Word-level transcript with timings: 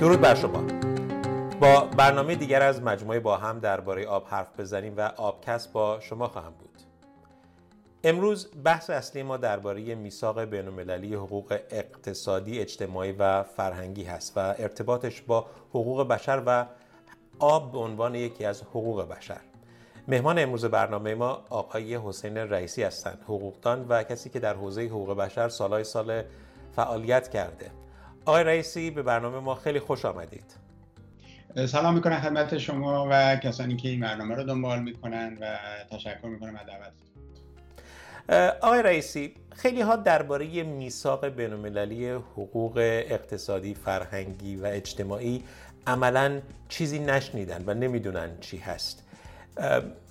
درود 0.00 0.20
بر 0.20 0.34
شما 0.34 0.62
با 1.60 1.80
برنامه 1.80 2.34
دیگر 2.34 2.62
از 2.62 2.82
مجموعه 2.82 3.20
با 3.20 3.36
هم 3.36 3.58
درباره 3.58 4.06
آب 4.06 4.26
حرف 4.26 4.60
بزنیم 4.60 4.94
و 4.96 5.00
آبکست 5.00 5.72
با 5.72 6.00
شما 6.00 6.28
خواهم 6.28 6.52
بود 6.52 6.70
امروز 8.04 8.50
بحث 8.64 8.90
اصلی 8.90 9.22
ما 9.22 9.36
درباره 9.36 9.94
میثاق 9.94 10.40
بین‌المللی 10.44 11.14
حقوق 11.14 11.58
اقتصادی، 11.70 12.60
اجتماعی 12.60 13.12
و 13.12 13.42
فرهنگی 13.42 14.04
هست 14.04 14.32
و 14.36 14.54
ارتباطش 14.58 15.22
با 15.22 15.46
حقوق 15.70 16.08
بشر 16.08 16.42
و 16.46 16.66
آب 17.38 17.72
به 17.72 17.78
عنوان 17.78 18.14
یکی 18.14 18.44
از 18.44 18.62
حقوق 18.62 19.08
بشر. 19.08 19.40
مهمان 20.08 20.38
امروز 20.38 20.64
برنامه 20.64 21.14
ما 21.14 21.44
آقای 21.50 21.96
حسین 21.96 22.36
رئیسی 22.36 22.82
هستند، 22.82 23.18
حقوقدان 23.24 23.86
و 23.88 24.02
کسی 24.02 24.30
که 24.30 24.40
در 24.40 24.54
حوزه 24.54 24.86
حقوق 24.86 25.16
بشر 25.16 25.48
سالهای 25.48 25.84
سال 25.84 26.22
فعالیت 26.76 27.28
کرده. 27.28 27.70
آقای 28.24 28.44
رئیسی 28.44 28.90
به 28.90 29.02
برنامه 29.02 29.38
ما 29.38 29.54
خیلی 29.54 29.80
خوش 29.80 30.04
آمدید. 30.04 30.56
سلام 31.66 31.94
می‌کنم 31.94 32.20
خدمت 32.20 32.58
شما 32.58 33.06
و 33.10 33.36
کسانی 33.36 33.76
که 33.76 33.88
این 33.88 34.00
برنامه 34.00 34.34
رو 34.34 34.44
دنبال 34.44 34.82
می‌کنن 34.82 35.38
و 35.40 35.56
تشکر 35.90 36.26
می‌کنم 36.26 36.56
از 36.56 36.66
دعوتتون. 36.66 37.10
آقای 38.60 38.82
رئیسی 38.82 39.34
خیلی 39.50 39.80
ها 39.80 39.96
درباره 39.96 40.62
میثاق 40.62 41.26
بین‌المللی 41.26 42.10
حقوق 42.10 42.76
اقتصادی 43.10 43.74
فرهنگی 43.74 44.56
و 44.56 44.66
اجتماعی 44.66 45.44
عملا 45.86 46.40
چیزی 46.68 46.98
نشنیدن 46.98 47.64
و 47.66 47.74
نمی‌دونن 47.74 48.30
چی 48.40 48.58
هست 48.58 49.04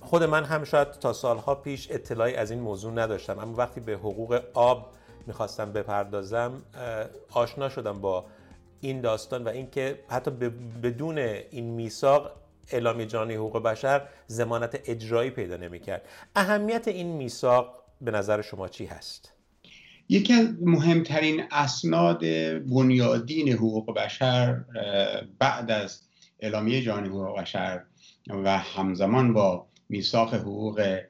خود 0.00 0.22
من 0.22 0.44
هم 0.44 0.64
شاید 0.64 0.90
تا 0.90 1.12
سالها 1.12 1.54
پیش 1.54 1.90
اطلاعی 1.90 2.34
از 2.34 2.50
این 2.50 2.60
موضوع 2.60 2.92
نداشتم 2.92 3.38
اما 3.38 3.56
وقتی 3.56 3.80
به 3.80 3.92
حقوق 3.92 4.42
آب 4.54 4.86
می‌خواستم 5.30 5.72
بپردازم 5.72 6.62
آشنا 7.32 7.68
شدم 7.68 8.00
با 8.00 8.24
این 8.80 9.00
داستان 9.00 9.44
و 9.44 9.48
اینکه 9.48 9.98
حتی 10.08 10.30
بدون 10.82 11.18
این 11.18 11.64
میثاق 11.64 12.32
اعلامیه 12.70 13.06
جهانی 13.06 13.34
حقوق 13.34 13.62
بشر 13.62 14.02
زمانت 14.26 14.80
اجرایی 14.84 15.30
پیدا 15.30 15.56
نمی‌کرد 15.56 16.02
اهمیت 16.36 16.88
این 16.88 17.06
میثاق 17.06 17.74
به 18.00 18.10
نظر 18.10 18.42
شما 18.42 18.68
چی 18.68 18.86
هست؟ 18.86 19.32
یکی 20.08 20.32
از 20.32 20.46
مهمترین 20.60 21.42
اسناد 21.50 22.20
بنیادین 22.60 23.48
حقوق 23.52 23.94
بشر 23.94 24.60
بعد 25.38 25.70
از 25.70 26.00
اعلامیه 26.40 26.82
جهانی 26.82 27.08
حقوق 27.08 27.40
بشر 27.40 27.82
و 28.28 28.58
همزمان 28.58 29.32
با 29.32 29.66
میثاق 29.88 30.34
حقوق 30.34 31.00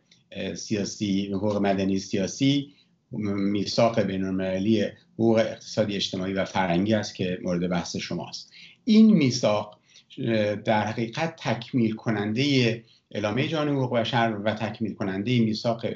سیاسی 0.55 1.33
حقوق 1.33 1.57
مدنی 1.57 1.99
سیاسی 1.99 2.75
میثاق 3.13 4.01
بینالمللی 4.01 4.85
حقوق 5.15 5.39
اقتصادی 5.39 5.97
اجتماعی 5.97 6.33
و 6.33 6.45
فرنگی 6.45 6.95
است 6.95 7.15
که 7.15 7.39
مورد 7.43 7.69
بحث 7.69 7.97
شماست. 7.97 8.51
این 8.85 9.15
میثاق 9.15 9.79
در 10.65 10.87
حقیقت 10.87 11.37
تکمیل 11.37 11.95
کننده 11.95 12.85
اعلامیه 13.11 13.49
جهانی 13.49 13.71
حقوق 13.71 13.99
بشر 13.99 14.37
و 14.45 14.55
تکمیل 14.55 14.95
کننده 14.95 15.41
میثاق 15.41 15.87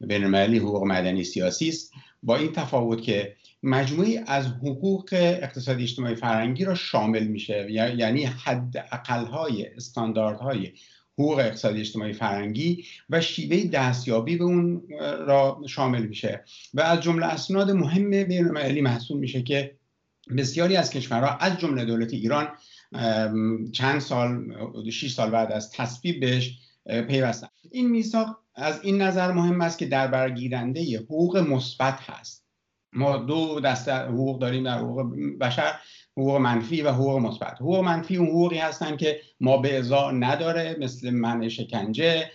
بینالمللی 0.00 0.58
حقوق 0.58 0.84
مدنی 0.84 1.24
سیاسی 1.24 1.68
است. 1.68 1.92
با 2.22 2.36
این 2.36 2.52
تفاوت 2.52 3.02
که 3.02 3.36
مجموعی 3.62 4.18
از 4.26 4.46
حقوق 4.46 5.08
اقتصادی 5.12 5.82
اجتماعی 5.82 6.14
فرنگی 6.14 6.64
را 6.64 6.74
شامل 6.74 7.26
میشه 7.26 7.66
یعنی 7.70 8.24
حد 8.24 8.88
اقلهای 8.92 9.66
استانداردهای 9.66 10.72
حقوق 11.20 11.38
اقتصادی 11.38 11.80
اجتماعی 11.80 12.12
فرنگی 12.12 12.84
و 13.10 13.20
شیوه 13.20 13.70
دستیابی 13.70 14.36
به 14.36 14.44
اون 14.44 14.82
را 15.00 15.62
شامل 15.68 16.02
میشه. 16.02 16.44
و 16.74 16.80
از 16.80 17.00
جمله 17.00 17.26
اسناد 17.26 17.70
مهم 17.70 18.10
بینالمللی 18.10 18.80
محسوب 18.80 19.20
میشه 19.20 19.42
که 19.42 19.76
بسیاری 20.36 20.76
از 20.76 20.90
کشورها 20.90 21.36
از 21.36 21.58
جمله 21.58 21.84
دولت 21.84 22.12
ایران 22.12 22.48
چند 23.72 24.00
سال 24.00 24.54
6 24.90 25.12
سال 25.12 25.30
بعد 25.30 25.52
از 25.52 25.70
تصویب 25.70 26.20
بهش 26.20 26.58
پیوستن. 26.86 27.48
این 27.70 27.90
میثاق 27.90 28.38
از 28.54 28.80
این 28.82 29.02
نظر 29.02 29.32
مهم 29.32 29.60
است 29.60 29.78
که 29.78 29.86
در 29.86 30.06
برگیرنده 30.06 30.98
حقوق 30.98 31.36
مثبت 31.36 31.98
هست. 32.00 32.44
ما 32.92 33.16
دو 33.16 33.60
دسته 33.60 33.94
حقوق 33.94 34.40
داریم 34.40 34.64
در 34.64 34.78
حقوق 34.78 35.14
بشر. 35.40 35.72
حقوق 36.16 36.36
منفی 36.36 36.82
و 36.82 36.90
حقوق 36.90 37.18
مثبت. 37.18 37.54
حقوق 37.54 37.78
منفی 37.84 38.16
اون 38.16 38.28
حقوقی 38.28 38.58
هستند 38.58 38.98
که 38.98 39.20
ما 39.40 39.56
به 39.56 39.78
ازا 39.78 40.10
نداره 40.10 40.76
مثل 40.80 41.10
منع 41.10 41.48
شکنجه 41.48 42.30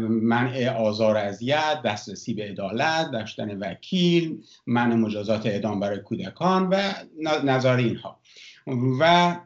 منع 0.00 0.68
آزار 0.68 1.16
اذیت 1.16 1.82
دسترسی 1.84 2.34
به 2.34 2.44
عدالت 2.44 3.10
داشتن 3.10 3.58
وکیل 3.58 4.42
منع 4.66 4.94
مجازات 4.94 5.46
اعدام 5.46 5.80
برای 5.80 5.98
کودکان 5.98 6.68
و 6.68 6.92
نظر 7.44 7.76
اینها. 7.76 8.20
و 9.00 9.36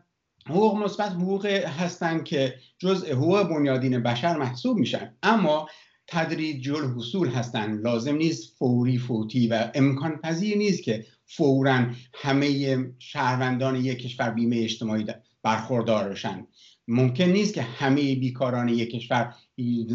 حقوق 0.47 0.77
مثبت 0.77 1.13
حقوق 1.13 1.47
هستند 1.47 2.25
که 2.25 2.55
جزء 2.79 3.13
حقوق 3.13 3.43
بنیادین 3.43 4.03
بشر 4.03 4.37
محسوب 4.37 4.79
میشن. 4.79 5.15
اما 5.23 5.69
تدریج 6.07 6.71
حصول 6.71 7.29
هستند 7.29 7.85
لازم 7.85 8.17
نیست 8.17 8.57
فوری 8.59 8.99
فوتی 8.99 9.49
و 9.49 9.71
امکان 9.75 10.17
پذیر 10.17 10.57
نیست 10.57 10.83
که 10.83 11.07
فورا 11.27 11.87
همه 12.15 12.79
شهروندان 12.99 13.77
یک 13.77 13.99
کشور 13.99 14.31
بیمه 14.31 14.57
اجتماعی 14.57 15.07
برخوردار 15.43 16.09
بشن. 16.09 16.47
ممکن 16.89 17.25
نیست 17.25 17.55
که 17.55 17.63
همه 17.63 18.15
بیکاران 18.15 18.69
یک 18.69 18.91
کشور 18.91 19.35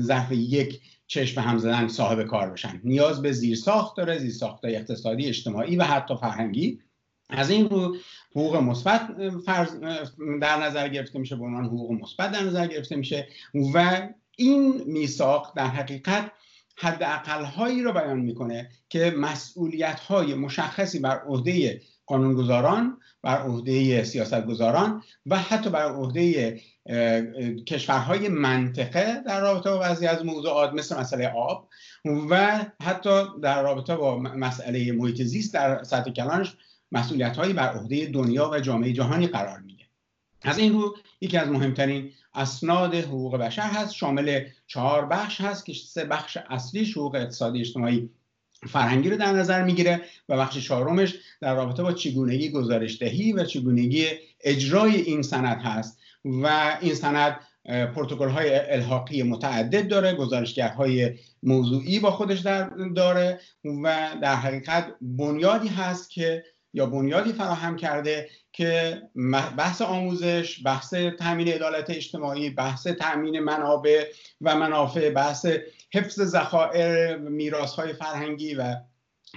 ظرف 0.02 0.32
یک 0.32 0.82
چشم 1.08 1.42
هم 1.42 1.58
زدن 1.58 1.88
صاحب 1.88 2.24
کار 2.24 2.50
بشن. 2.50 2.82
نیاز 2.84 3.22
به 3.22 3.32
زیرساخت 3.32 3.98
داره 3.98 4.18
زیرساخت 4.18 4.66
اقتصادی 4.66 5.26
اجتماعی 5.26 5.76
و 5.76 5.84
حتی 5.84 6.16
فرهنگی. 6.16 6.80
از 7.30 7.50
این 7.50 7.70
رو 7.70 7.96
حقوق 8.32 8.56
مثبت 8.56 9.18
در 10.42 10.64
نظر 10.64 10.90
گرفته 10.90 11.20
میشه 11.20 11.36
به 11.36 11.44
عنوان 11.44 11.66
حقوق 11.66 11.92
مثبت 11.92 12.32
در 12.32 12.44
نظر 12.44 12.68
گرفته 12.68 12.96
میشه 12.96 13.28
و 13.74 14.10
این 14.38 14.84
میثاق 14.86 15.54
در 15.56 15.68
حقیقت 15.68 16.32
حد 16.80 17.02
هایی 17.44 17.84
را 17.84 17.92
بیان 17.92 18.20
می‌کنه 18.20 18.70
که 18.90 19.14
مسئولیت 19.18 20.00
های 20.00 20.34
مشخصی 20.34 21.00
بر 21.00 21.20
عهده 21.20 21.82
قانونگذاران 22.06 22.98
بر 23.24 23.42
عهده 23.42 24.04
سیاستگذاران 24.04 25.04
و 25.26 25.38
حتی 25.38 25.70
بر 25.70 25.92
عهده 25.92 26.60
کشورهای 27.68 28.30
منطقه 28.30 29.22
در 29.26 29.42
رابطه 29.42 29.70
با 29.70 29.78
بعضی 29.78 30.08
از 30.08 30.26
موضوعات 30.26 30.74
مثل 30.74 31.00
مسئله 31.00 31.28
آب 31.28 31.70
و 32.30 32.66
حتی 32.82 33.24
در 33.42 33.64
رابطه 33.64 33.96
با 33.96 34.20
مسئله 34.20 34.92
محیط 34.92 35.22
زیست 35.22 35.54
در 35.54 35.84
سطح 35.84 36.12
کلانش 36.12 36.56
مسئولیت 36.92 37.38
هایی 37.38 37.54
بر 37.54 37.74
عهده 37.74 38.06
دنیا 38.06 38.50
و 38.50 38.60
جامعه 38.60 38.94
جهانی 38.94 39.28
قرار 39.28 39.60
میده. 39.60 39.84
از 40.42 40.58
این 40.58 40.74
رو 40.74 40.98
یکی 41.22 41.38
از 41.38 41.48
مهمترین 41.48 42.12
اسناد 42.34 42.96
حقوق 42.96 43.38
بشر 43.38 43.62
هست 43.62 43.94
شامل 43.94 44.44
چهار 44.68 45.06
بخش 45.06 45.42
هست 45.42 45.66
که 45.66 45.74
سه 45.74 46.06
بخش 46.06 46.38
اصلی 46.50 46.92
حقوق 46.92 47.16
اقتصادی 47.16 47.60
اجتماعی 47.60 48.10
فرهنگی 48.68 49.10
رو 49.10 49.18
در 49.18 49.32
نظر 49.32 49.64
می‌گیره 49.64 50.02
و 50.30 50.38
بخش 50.38 50.58
چهارمش 50.58 51.16
در 51.42 51.56
رابطه 51.56 51.84
با 51.84 51.94
چگونگی 51.94 52.50
گزارش 52.50 53.00
دهی 53.00 53.34
و 53.34 53.44
چگونگی 53.44 54.08
اجرای 54.44 55.02
این 55.02 55.22
سند 55.22 55.62
هست. 55.62 56.00
و 56.26 56.78
این 56.82 56.94
سند 56.94 57.40
پروتکل 57.96 58.30
های 58.30 58.56
الحاقی 58.56 59.24
متعدد 59.24 59.88
داره 59.88 60.14
گزارشگرهای 60.14 61.20
موضوعی 61.44 62.00
با 62.00 62.12
خودش 62.12 62.40
در 62.40 62.70
داره 62.96 63.40
و 63.84 64.10
در 64.22 64.36
حقیقت 64.36 64.88
بنیادی 65.02 65.68
هست 65.68 66.10
که 66.10 66.44
یا 66.74 66.86
بنیادی 66.86 67.34
فراهم 67.34 67.76
کرده 67.76 68.30
که 68.52 69.02
بحث 69.58 69.82
آموزش 69.82 70.66
بحث 70.66 70.94
تامین 70.94 71.48
عدالت 71.48 71.90
اجتماعی 71.90 72.50
بحث 72.50 72.88
تامین 72.88 73.40
منابع 73.40 74.04
و 74.42 74.56
منافع 74.56 75.10
بحث 75.10 75.46
حفظ 75.94 76.22
ذخایر 76.22 77.18
میراث 77.18 77.74
های 77.74 77.94
فرهنگی 77.94 78.56
و 78.56 78.76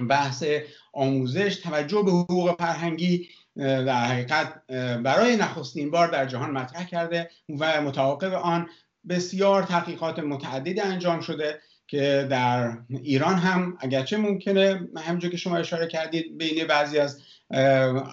بحث 0.08 0.44
آموزش 0.92 1.56
توجه 1.56 2.02
به 2.02 2.10
حقوق 2.10 2.56
فرهنگی 2.58 3.28
در 3.56 4.04
حقیقت 4.04 4.66
برای 5.02 5.36
نخستین 5.36 5.90
بار 5.90 6.08
در 6.08 6.26
جهان 6.26 6.50
مطرح 6.50 6.86
کرده 6.86 7.30
و 7.58 7.82
متعاقب 7.82 8.32
آن 8.32 8.68
بسیار 9.08 9.62
تحقیقات 9.62 10.18
متعددی 10.18 10.80
انجام 10.80 11.20
شده. 11.20 11.60
که 11.92 12.26
در 12.30 12.78
ایران 12.88 13.34
هم 13.34 13.76
اگرچه 13.80 14.16
ممکنه 14.16 14.88
همونجور 14.96 15.30
که 15.30 15.36
شما 15.36 15.56
اشاره 15.56 15.86
کردید 15.86 16.38
بین 16.38 16.66
بعضی 16.66 16.98
از 16.98 17.20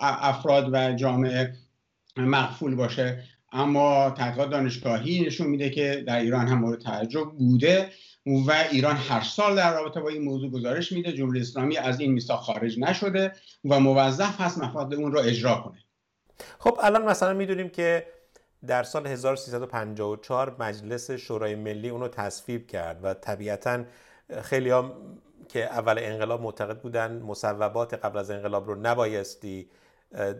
افراد 0.01 0.69
و 0.73 0.93
جامعه 0.93 1.53
مقفول 2.17 2.75
باشه. 2.75 3.23
اما 3.51 4.09
تحقیقات 4.09 4.49
دانشگاهی 4.49 5.25
نشون 5.25 5.47
میده 5.47 5.69
که 5.69 6.03
در 6.07 6.19
ایران 6.19 6.47
هم 6.47 6.59
مورد 6.59 6.81
توجه 6.81 7.23
بوده 7.37 7.89
و 8.25 8.51
ایران 8.71 8.95
هر 8.95 9.21
سال 9.21 9.55
در 9.55 9.73
رابطه 9.73 9.99
با 9.99 10.09
این 10.09 10.21
موضوع 10.21 10.51
گزارش 10.51 10.91
میده. 10.91 11.13
جمهوری 11.13 11.41
اسلامی 11.41 11.77
از 11.77 11.99
این 11.99 12.11
میثاق 12.11 12.39
خارج 12.39 12.79
نشده 12.79 13.31
و 13.65 13.79
موظف 13.79 14.41
هست 14.41 14.57
مفاد 14.57 14.93
اون 14.93 15.11
رو 15.11 15.19
اجرا 15.19 15.55
کنه. 15.55 15.79
خب 16.59 16.77
الان 16.83 17.05
مثلا 17.05 17.33
می‌دونیم 17.33 17.69
که 17.69 18.05
در 18.67 18.83
سال 18.83 19.07
1354 19.07 20.55
مجلس 20.59 21.11
شورای 21.11 21.55
ملی 21.55 21.89
اونو 21.89 22.07
تصویب 22.07 22.67
کرد 22.67 22.99
و 23.03 23.13
طبیعتا 23.13 23.83
خیلی 24.41 24.69
هم 24.69 24.93
که 25.49 25.63
اول 25.63 25.95
انقلاب 25.99 26.41
معتقد 26.41 26.81
بودن 26.81 27.21
مصوبات 27.21 27.93
قبل 27.93 28.17
از 28.17 28.31
انقلاب 28.31 28.67
رو 28.67 28.75
نبایستی 28.75 29.69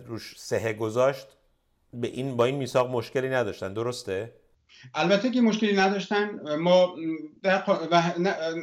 روش 0.06 0.36
سهه 0.40 0.74
گذاشت 0.74 1.28
به 1.94 2.08
این 2.08 2.38
با 2.38 2.46
این 2.46 2.56
میثاق 2.56 2.90
مشکلی 2.90 3.30
نداشتن. 3.30 3.74
درسته؟ 3.74 4.34
البته 4.94 5.30
که 5.30 5.42
مشکلی 5.42 5.74
نداشتن. 5.74 6.56
ما 6.56 6.96
در 7.44 7.64
و 7.92 8.04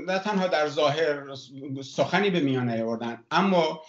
نه 0.06 0.18
تنها 0.18 0.46
در 0.46 0.68
ظاهر 0.68 1.34
سخنی 1.82 2.30
به 2.30 2.40
میان 2.40 2.70
نیاوردن 2.70 3.18
اما 3.30 3.82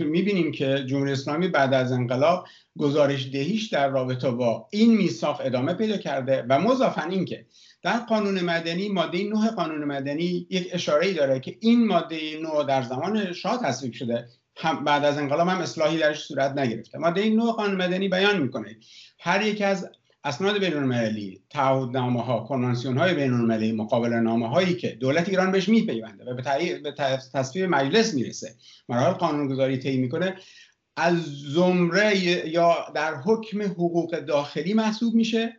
می‌بینیم 0.00 0.52
که 0.52 0.84
جمهوری 0.86 1.12
اسلامی 1.12 1.48
بعد 1.48 1.74
از 1.74 1.92
انقلاب 1.92 2.46
گزارش 2.78 3.30
دهیش 3.32 3.68
در 3.68 3.88
رابطه 3.88 4.30
با 4.30 4.68
این 4.70 4.96
میثاق 4.96 5.40
ادامه 5.44 5.74
پیدا 5.74 5.96
کرده 5.96 6.46
و 6.48 6.58
مضافن 6.58 7.10
این 7.10 7.24
که 7.24 7.46
در 7.82 7.98
قانون 7.98 8.40
مدنی 8.40 8.88
ماده 8.88 9.24
9 9.24 9.50
قانون 9.50 9.84
مدنی 9.84 10.46
یک 10.50 10.68
اشاره 10.72 11.12
داره 11.12 11.40
که 11.40 11.56
این 11.60 11.86
ماده 11.86 12.40
9 12.42 12.64
در 12.68 12.82
زمان 12.82 13.32
شاه 13.32 13.62
تصویب 13.62 13.92
شده. 13.92 14.28
هم 14.56 14.84
بعد 14.84 15.04
از 15.04 15.18
انقلاب 15.18 15.48
هم 15.48 15.58
اصلاحی 15.58 15.98
درش 15.98 16.24
صورت 16.24 16.58
نگرفته. 16.58 16.98
ماده 16.98 17.30
9 17.30 17.52
قانون 17.52 17.76
مدنی 17.76 18.08
بیان 18.08 18.42
می‌کنه. 18.42 18.76
هر 19.18 19.42
یک 19.42 19.62
از 19.62 19.88
اسناد 20.24 20.58
بین 20.58 20.74
المللی 20.74 21.42
تعهدنامه 21.50 22.22
ها 22.22 22.40
کنوانسیون 22.40 22.98
های 22.98 23.72
مقابل 23.72 24.12
نامه 24.12 24.48
هایی 24.48 24.74
که 24.74 24.88
دولت 24.88 25.28
ایران 25.28 25.52
بهش 25.52 25.68
میپیونده 25.68 26.24
و 26.24 26.34
به, 26.34 26.78
به 26.78 26.92
تصویب 27.32 27.64
مجلس 27.70 28.14
می‌رسه 28.14 28.54
مراحل 28.88 29.12
قانونگذاری 29.12 29.78
طی 29.78 29.96
می‌کنه 29.96 30.36
از 30.96 31.22
زمره 31.54 32.18
یا 32.48 32.76
در 32.94 33.14
حکم 33.14 33.62
حقوق 33.62 34.18
داخلی 34.18 34.74
محسوب 34.74 35.14
میشه. 35.14 35.56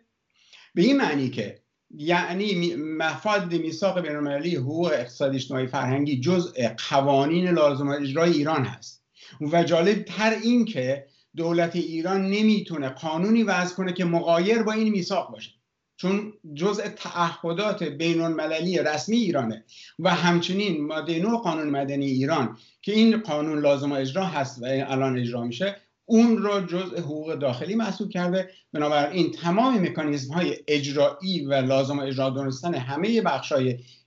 به 0.75 0.81
این 0.81 0.97
معنی 0.97 1.29
که 1.29 1.61
یعنی 1.97 2.75
مفاد 2.75 3.53
میثاق 3.53 4.01
بین 4.01 4.15
المللی 4.15 4.55
حقوق 4.55 4.91
اقتصادی 4.93 5.35
اجتماعی 5.35 5.67
فرهنگی 5.67 6.19
جزء 6.19 6.67
قوانین 6.89 7.49
لازم 7.49 7.87
اجرای 7.87 8.31
ایران 8.31 8.65
هست. 8.65 9.03
و 9.51 9.63
جالب 9.63 10.03
تر 10.03 10.37
این 10.43 10.65
که 10.65 11.05
دولت 11.35 11.75
ایران 11.75 12.21
نمی‌تونه 12.21 12.89
قانونی 12.89 13.43
وضع 13.43 13.75
کنه 13.75 13.93
که 13.93 14.05
مقایر 14.05 14.63
با 14.63 14.71
این 14.71 14.89
میثاق 14.89 15.31
باشه. 15.31 15.51
چون 15.97 16.33
جزء 16.53 16.87
تعهدات 16.87 17.83
بین 17.83 18.21
المللی 18.21 18.77
رسمی 18.77 19.17
ایرانه 19.17 19.63
و 19.99 20.15
همچنین 20.15 20.85
ماده 20.85 21.19
نو 21.19 21.37
قانون 21.37 21.69
مدنی 21.69 22.05
ایران 22.05 22.57
که 22.81 22.91
این 22.91 23.17
قانون 23.17 23.59
لازم 23.59 23.91
اجرا 23.91 24.25
هست 24.25 24.61
و 24.61 24.65
الان 24.65 25.19
اجرا 25.19 25.43
میشه 25.43 25.75
اون 26.05 26.37
را 26.37 26.61
جزء 26.61 26.99
حقوق 26.99 27.35
داخلی 27.35 27.75
محسوب 27.75 28.09
کرده. 28.09 28.49
بنابراین 28.73 29.31
تمام 29.31 29.81
مکانیزم 29.81 30.33
های 30.33 30.57
اجرایی 30.67 31.45
و 31.45 31.53
لازم 31.53 31.99
اجرا 31.99 32.29
دونستن 32.29 32.73
همه 32.73 33.21
بخش 33.21 33.53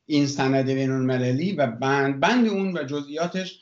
این 0.07 0.27
سند 0.27 0.71
بین 0.71 0.91
المللی 0.91 1.53
و 1.53 1.67
بند, 1.67 2.21
بند 2.21 2.49
اون 2.49 2.79
و 2.79 2.83
جزئیاتش 2.83 3.61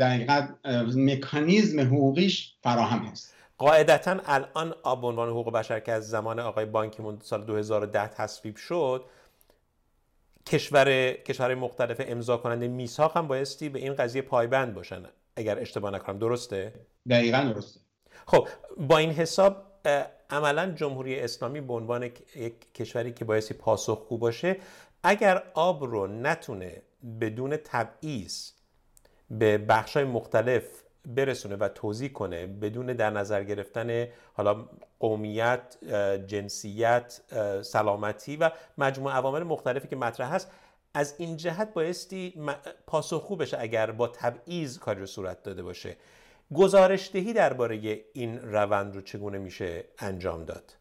دقیقا 0.00 0.48
مکانیزم 0.96 1.80
حقوقیش 1.80 2.54
فراهم 2.62 3.06
است 3.06 3.34
قاعدتا 3.58 4.16
الان 4.26 4.74
آب 4.82 5.04
عنوان 5.04 5.28
حقوق 5.28 5.52
بشر 5.52 5.80
که 5.80 5.92
از 5.92 6.08
زمان 6.08 6.38
آقای 6.38 6.64
بانکیمون 6.64 7.18
سال 7.22 7.44
2010 7.44 8.08
تصویب 8.08 8.56
شد 8.56 9.04
کشور 10.46 11.12
کشور 11.12 11.54
مختلف 11.54 12.02
امضا 12.06 12.36
کننده 12.36 12.68
میثاق 12.68 13.16
هم 13.16 13.26
بایستی 13.26 13.68
به 13.68 13.78
این 13.78 13.94
قضیه 13.94 14.22
پایبند 14.22 14.74
باشن 14.74 15.02
اگر 15.36 15.58
اشتباه 15.58 15.90
نکنم. 15.90 16.18
درسته؟ 16.18 16.72
دقیقا 17.10 17.52
درسته. 17.54 17.80
خب 18.26 18.48
با 18.76 18.98
این 18.98 19.10
حساب 19.10 19.66
عملا 20.30 20.70
جمهوری 20.70 21.20
اسلامی 21.20 21.60
به 21.60 21.72
عنوان 21.72 22.02
یک 22.36 22.72
کشوری 22.74 23.12
که 23.12 23.24
بایستی 23.24 23.54
پاسخگو 23.54 24.18
باشه 24.18 24.56
اگر 25.02 25.42
آب 25.54 25.84
رو 25.84 26.06
نتونه 26.06 26.82
بدون 27.20 27.56
تبعیض 27.56 28.50
به 29.30 29.58
بخشای 29.58 30.04
مختلف 30.04 30.62
برسونه 31.06 31.56
و 31.56 31.68
توضیح 31.68 32.08
کنه 32.08 32.46
بدون 32.46 32.86
در 32.86 33.10
نظر 33.10 33.44
گرفتن 33.44 34.06
حالا 34.32 34.68
قومیت 35.00 35.76
جنسیت 36.26 37.20
سلامتی 37.62 38.36
و 38.36 38.50
مجموع 38.78 39.12
عوامل 39.12 39.42
مختلفی 39.42 39.88
که 39.88 39.96
مطرح 39.96 40.34
هست 40.34 40.50
از 40.94 41.14
این 41.18 41.36
جهت 41.36 41.74
بایستی 41.74 42.34
پاسخگو 42.86 43.36
بشه 43.36 43.56
اگر 43.60 43.90
با 43.90 44.08
تبعیض 44.08 44.78
کاری 44.78 45.00
رو 45.00 45.06
صورت 45.06 45.42
داده 45.42 45.62
باشه. 45.62 45.96
گزارش 46.54 47.10
دهی 47.12 47.32
درباره 47.32 48.04
این 48.12 48.38
روند 48.38 48.94
رو 48.94 49.00
چگونه 49.00 49.38
میشه 49.38 49.84
انجام 49.98 50.44
داد؟ 50.44 50.72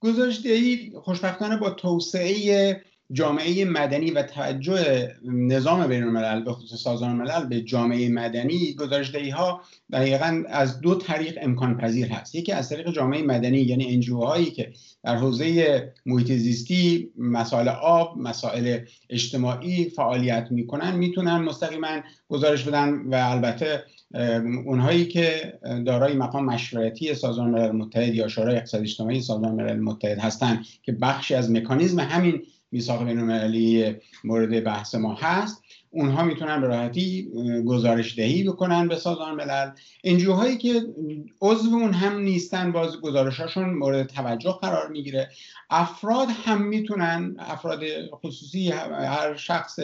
گزارش 0.00 0.40
دهی 0.44 0.92
خوشبختانه 1.02 1.56
با 1.56 1.70
توسعه 1.70 2.82
جامعه 3.12 3.64
مدنی 3.64 4.10
و 4.10 4.22
توجه 4.22 5.08
نظام 5.24 5.86
بین 5.86 6.02
الملل 6.02 6.44
به 6.44 6.52
خصوص 6.52 6.82
سازمان 6.82 7.16
ملل 7.16 7.46
به 7.46 7.60
جامعه 7.60 8.08
مدنی 8.08 8.74
گزارش 8.74 9.12
دهی 9.12 9.30
ها 9.30 9.60
دقیقا 9.92 10.42
از 10.48 10.80
دو 10.80 10.94
طریق 10.94 11.38
امکان 11.42 11.76
پذیر 11.76 12.06
هست. 12.06 12.34
یکی 12.34 12.52
از 12.52 12.68
طریق 12.68 12.92
جامعه 12.92 13.22
مدنی 13.22 13.58
یعنی 13.58 13.94
انجیو 13.94 14.18
هایی 14.18 14.50
که 14.50 14.72
در 15.04 15.16
حوزه 15.16 15.92
محیط 16.06 16.32
زیستی 16.32 17.10
مسائل 17.18 17.68
آب 17.68 18.18
مسائل 18.18 18.78
اجتماعی 19.10 19.84
فعالیت 19.84 20.46
می‌کنن 20.50 20.96
می‌تونن 20.96 21.36
مستقیما 21.36 21.88
گزارش 22.28 22.64
بدن 22.64 22.88
و 22.94 23.14
البته 23.14 23.82
اونهایی 24.66 25.06
که 25.06 25.58
دارای 25.86 26.14
مقام 26.14 26.44
مشروعیتی 26.44 27.14
سازمان 27.14 27.50
ملل 27.50 27.70
متحد 27.70 28.14
یا 28.14 28.28
شورای 28.28 28.56
اقتصادی 28.56 28.84
اجتماعی 28.84 29.20
سازمان 29.20 29.54
ملل 29.54 29.80
متحد 29.80 30.18
هستند 30.18 30.64
که 30.82 30.92
بخشی 30.92 31.34
از 31.34 31.50
مکانیزم 31.50 32.00
همین 32.00 32.42
میثاق 32.72 33.04
بین‌المللی 33.04 33.96
مورد 34.24 34.64
بحث 34.64 34.94
ما 34.94 35.14
هست. 35.14 35.62
اونها 35.90 36.24
می‌تونن 36.24 36.60
به 36.60 36.66
راحتی 36.66 37.30
گزارش 37.66 38.16
دهی 38.16 38.44
بکنن 38.44 38.88
به 38.88 38.96
سازمان 38.96 39.34
ملل. 39.34 39.70
انجوهایی 40.04 40.56
که 40.56 40.82
عضو 41.40 41.68
اون 41.68 41.92
هم 41.92 42.18
نیستن 42.18 42.72
باز 42.72 43.00
گزارشاشون 43.00 43.70
مورد 43.70 44.06
توجه 44.06 44.52
قرار 44.62 44.88
می‌گیره. 44.88 45.28
افراد 45.70 46.28
هم 46.44 46.62
می‌تونن 46.62 47.36
افراد 47.38 47.80
خصوصی 48.24 48.70
هر 48.70 49.36
شخص 49.36 49.78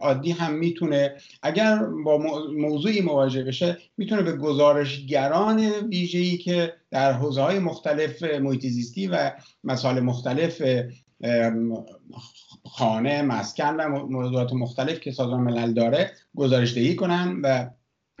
عادی 0.00 0.30
هم 0.30 0.54
می‌تونه 0.54 1.14
اگر 1.42 1.78
با 2.04 2.18
موضوعی 2.56 3.00
مواجه 3.00 3.44
بشه 3.44 3.78
می‌تونه 3.96 4.22
به 4.22 4.32
گزارشگران 4.32 5.60
ویژه‌ای 5.88 6.36
که 6.36 6.72
در 6.90 7.12
حوزه 7.12 7.42
های 7.42 7.58
مختلف 7.58 8.22
محیط 8.22 8.66
زیستی 8.66 9.06
و 9.06 9.30
مسائل 9.64 10.00
مختلف 10.00 10.62
خانه 12.64 13.22
مسکن 13.22 13.76
و 13.76 14.06
موضوعات 14.06 14.52
مختلف 14.52 15.00
که 15.00 15.12
سازمان 15.12 15.40
ملل 15.40 15.72
داره 15.72 16.12
گزارش 16.36 16.74
دهی 16.74 16.94
کنن 16.94 17.40
و 17.42 17.70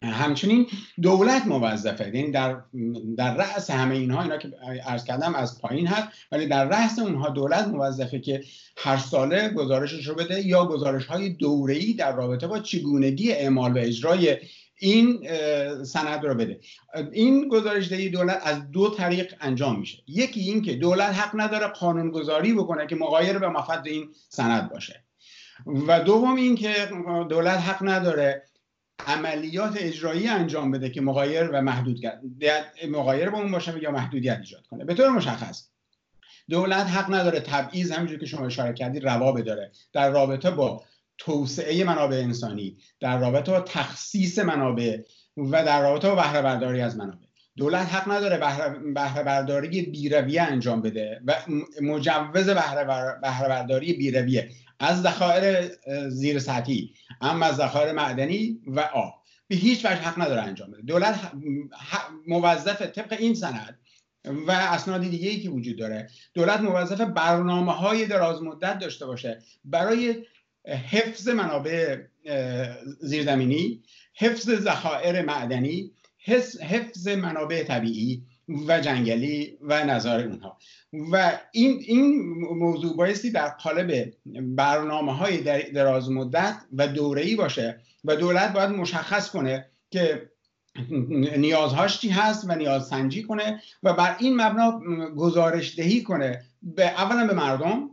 همچنین 0.02 0.66
دولت 1.02 1.46
موظفه. 1.46 2.16
یعنی 2.16 2.30
در 2.30 2.56
در 3.16 3.36
رأس 3.36 3.70
همه 3.70 3.94
اینها 3.94 4.22
اینا 4.22 4.36
که 4.36 4.50
عرض 4.86 5.04
کردم 5.04 5.34
از 5.34 5.60
پایین 5.60 5.86
هست 5.86 6.08
ولی 6.32 6.46
در 6.46 6.64
رأس 6.64 6.98
اونها 6.98 7.28
دولت 7.28 7.68
موظفه 7.68 8.20
که 8.20 8.44
هر 8.76 8.96
ساله 8.96 9.48
گزارشش 9.48 10.06
رو 10.06 10.14
بده 10.14 10.46
یا 10.46 10.66
گزارش 10.66 11.06
های 11.06 11.28
دوره‌ای 11.28 11.92
در 11.92 12.16
رابطه 12.16 12.46
با 12.46 12.58
چگونگی 12.58 13.32
اعمال 13.32 13.72
و 13.72 13.78
اجرای 13.78 14.36
این 14.82 15.28
سند 15.84 16.26
رو 16.26 16.34
بده. 16.34 16.60
این 17.12 17.48
گزارش 17.48 17.88
دهی 17.88 18.08
دولت 18.08 18.40
از 18.44 18.70
دو 18.70 18.90
طریق 18.90 19.34
انجام 19.40 19.80
میشه. 19.80 20.02
یکی 20.06 20.40
این 20.40 20.62
که 20.62 20.74
دولت 20.74 21.14
حق 21.14 21.30
نداره 21.34 21.66
قانون 21.66 22.10
گذاری 22.10 22.52
بکنه 22.52 22.86
که 22.86 22.96
مغایر 22.96 23.38
به 23.38 23.48
مفاد 23.48 23.86
این 23.86 24.10
سند 24.28 24.70
باشه. 24.70 25.04
و 25.66 26.00
دوم 26.00 26.36
این 26.36 26.54
که 26.54 26.72
دولت 27.28 27.58
حق 27.58 27.88
نداره 27.88 28.42
عملیات 29.06 29.76
اجرایی 29.76 30.28
انجام 30.28 30.70
بده 30.70 30.90
که 30.90 31.00
مغایر 31.00 31.50
و 31.50 31.62
محدود 31.62 32.00
مغایر 32.88 33.30
با 33.30 33.38
اون 33.38 33.50
باشه 33.50 33.82
یا 33.82 33.90
محدودیت 33.90 34.38
ایجاد 34.38 34.66
کنه. 34.66 34.84
به 34.84 34.94
طور 34.94 35.08
مشخص 35.08 35.68
دولت 36.50 36.86
حق 36.86 37.14
نداره 37.14 37.40
تبعیض 37.40 37.92
همینجور 37.92 38.18
که 38.18 38.26
شما 38.26 38.46
اشاره 38.46 38.74
کردید 38.74 39.04
روا 39.04 39.32
بداره. 39.32 39.72
در 39.92 40.10
رابطه 40.10 40.50
با 40.50 40.84
توسعه 41.20 41.84
منابع 41.84 42.16
انسانی 42.16 42.76
در 43.00 43.18
رابطه 43.18 43.52
با 43.52 43.60
تخصیص 43.60 44.38
منابع 44.38 44.98
و 45.36 45.64
در 45.64 45.82
رابطه 45.82 46.08
با 46.08 46.14
بهره 46.14 46.42
برداری 46.42 46.80
از 46.80 46.96
منابع. 46.96 47.26
دولت 47.56 47.94
حق 47.94 48.10
نداره 48.10 48.36
بهره 48.94 49.22
برداری 49.22 49.82
بیرویه 49.82 50.42
انجام 50.42 50.82
بده 50.82 51.20
و 51.26 51.34
مجوز 51.82 52.50
بهره 52.50 53.48
برداری 53.48 53.92
بیرویه 53.92 54.50
از 54.78 55.02
ذخایر 55.02 55.70
زیر 56.08 56.38
سطحی 56.38 56.94
اما 57.20 57.46
از 57.46 57.56
ذخایر 57.56 57.92
معدنی 57.92 58.60
و 58.66 58.80
آب. 58.80 59.14
به 59.48 59.56
هیچ 59.56 59.86
وجه 59.86 59.94
حق 59.94 60.22
نداره 60.22 60.42
انجام 60.42 60.70
بده. 60.70 60.82
دولت 60.82 61.32
موظف 62.26 62.82
طبق 62.82 63.16
این 63.18 63.34
سند 63.34 63.78
و 64.24 64.50
اسناد 64.50 65.00
دیگه 65.00 65.28
ای 65.28 65.40
که 65.40 65.50
وجود 65.50 65.78
داره 65.78 66.08
دولت 66.34 66.60
موظف 66.60 67.00
برنامه 67.00 67.72
های 67.72 68.06
دراز 68.06 68.42
مدت 68.42 68.78
داشته 68.78 69.06
باشه 69.06 69.38
برای 69.64 70.24
حفظ 70.68 71.28
منابع 71.28 71.96
زیرزمینی 73.00 73.82
حفظ 74.14 74.50
ذخایر 74.50 75.22
معدنی 75.22 75.90
حفظ 76.60 77.08
منابع 77.08 77.62
طبیعی 77.62 78.22
و 78.68 78.80
جنگلی 78.80 79.58
و 79.60 79.84
نظار 79.84 80.20
اونها. 80.20 80.58
و 81.12 81.38
این 81.52 81.78
این 81.86 82.20
موضوع 82.40 82.96
بایستی 82.96 83.30
در 83.30 83.48
قالب 83.48 84.12
برنامه 84.42 85.16
های 85.16 85.40
دراز 85.70 86.10
مدت 86.10 86.56
و 86.72 86.88
دوره‌ای 86.88 87.36
باشه 87.36 87.80
و 88.04 88.16
دولت 88.16 88.52
باید 88.52 88.70
مشخص 88.70 89.30
کنه 89.30 89.66
که 89.90 90.30
نیازهاش 91.36 92.00
چی 92.00 92.08
هست 92.08 92.44
و 92.48 92.54
نیاز 92.54 92.88
سنجی 92.88 93.22
کنه 93.22 93.62
و 93.82 93.92
بر 93.92 94.16
این 94.20 94.40
مبنا 94.40 94.80
گزارش 95.16 95.76
دهی 95.76 96.02
کنه. 96.02 96.42
به 96.62 96.86
اولا 96.86 97.26
به 97.26 97.34
مردم 97.34 97.90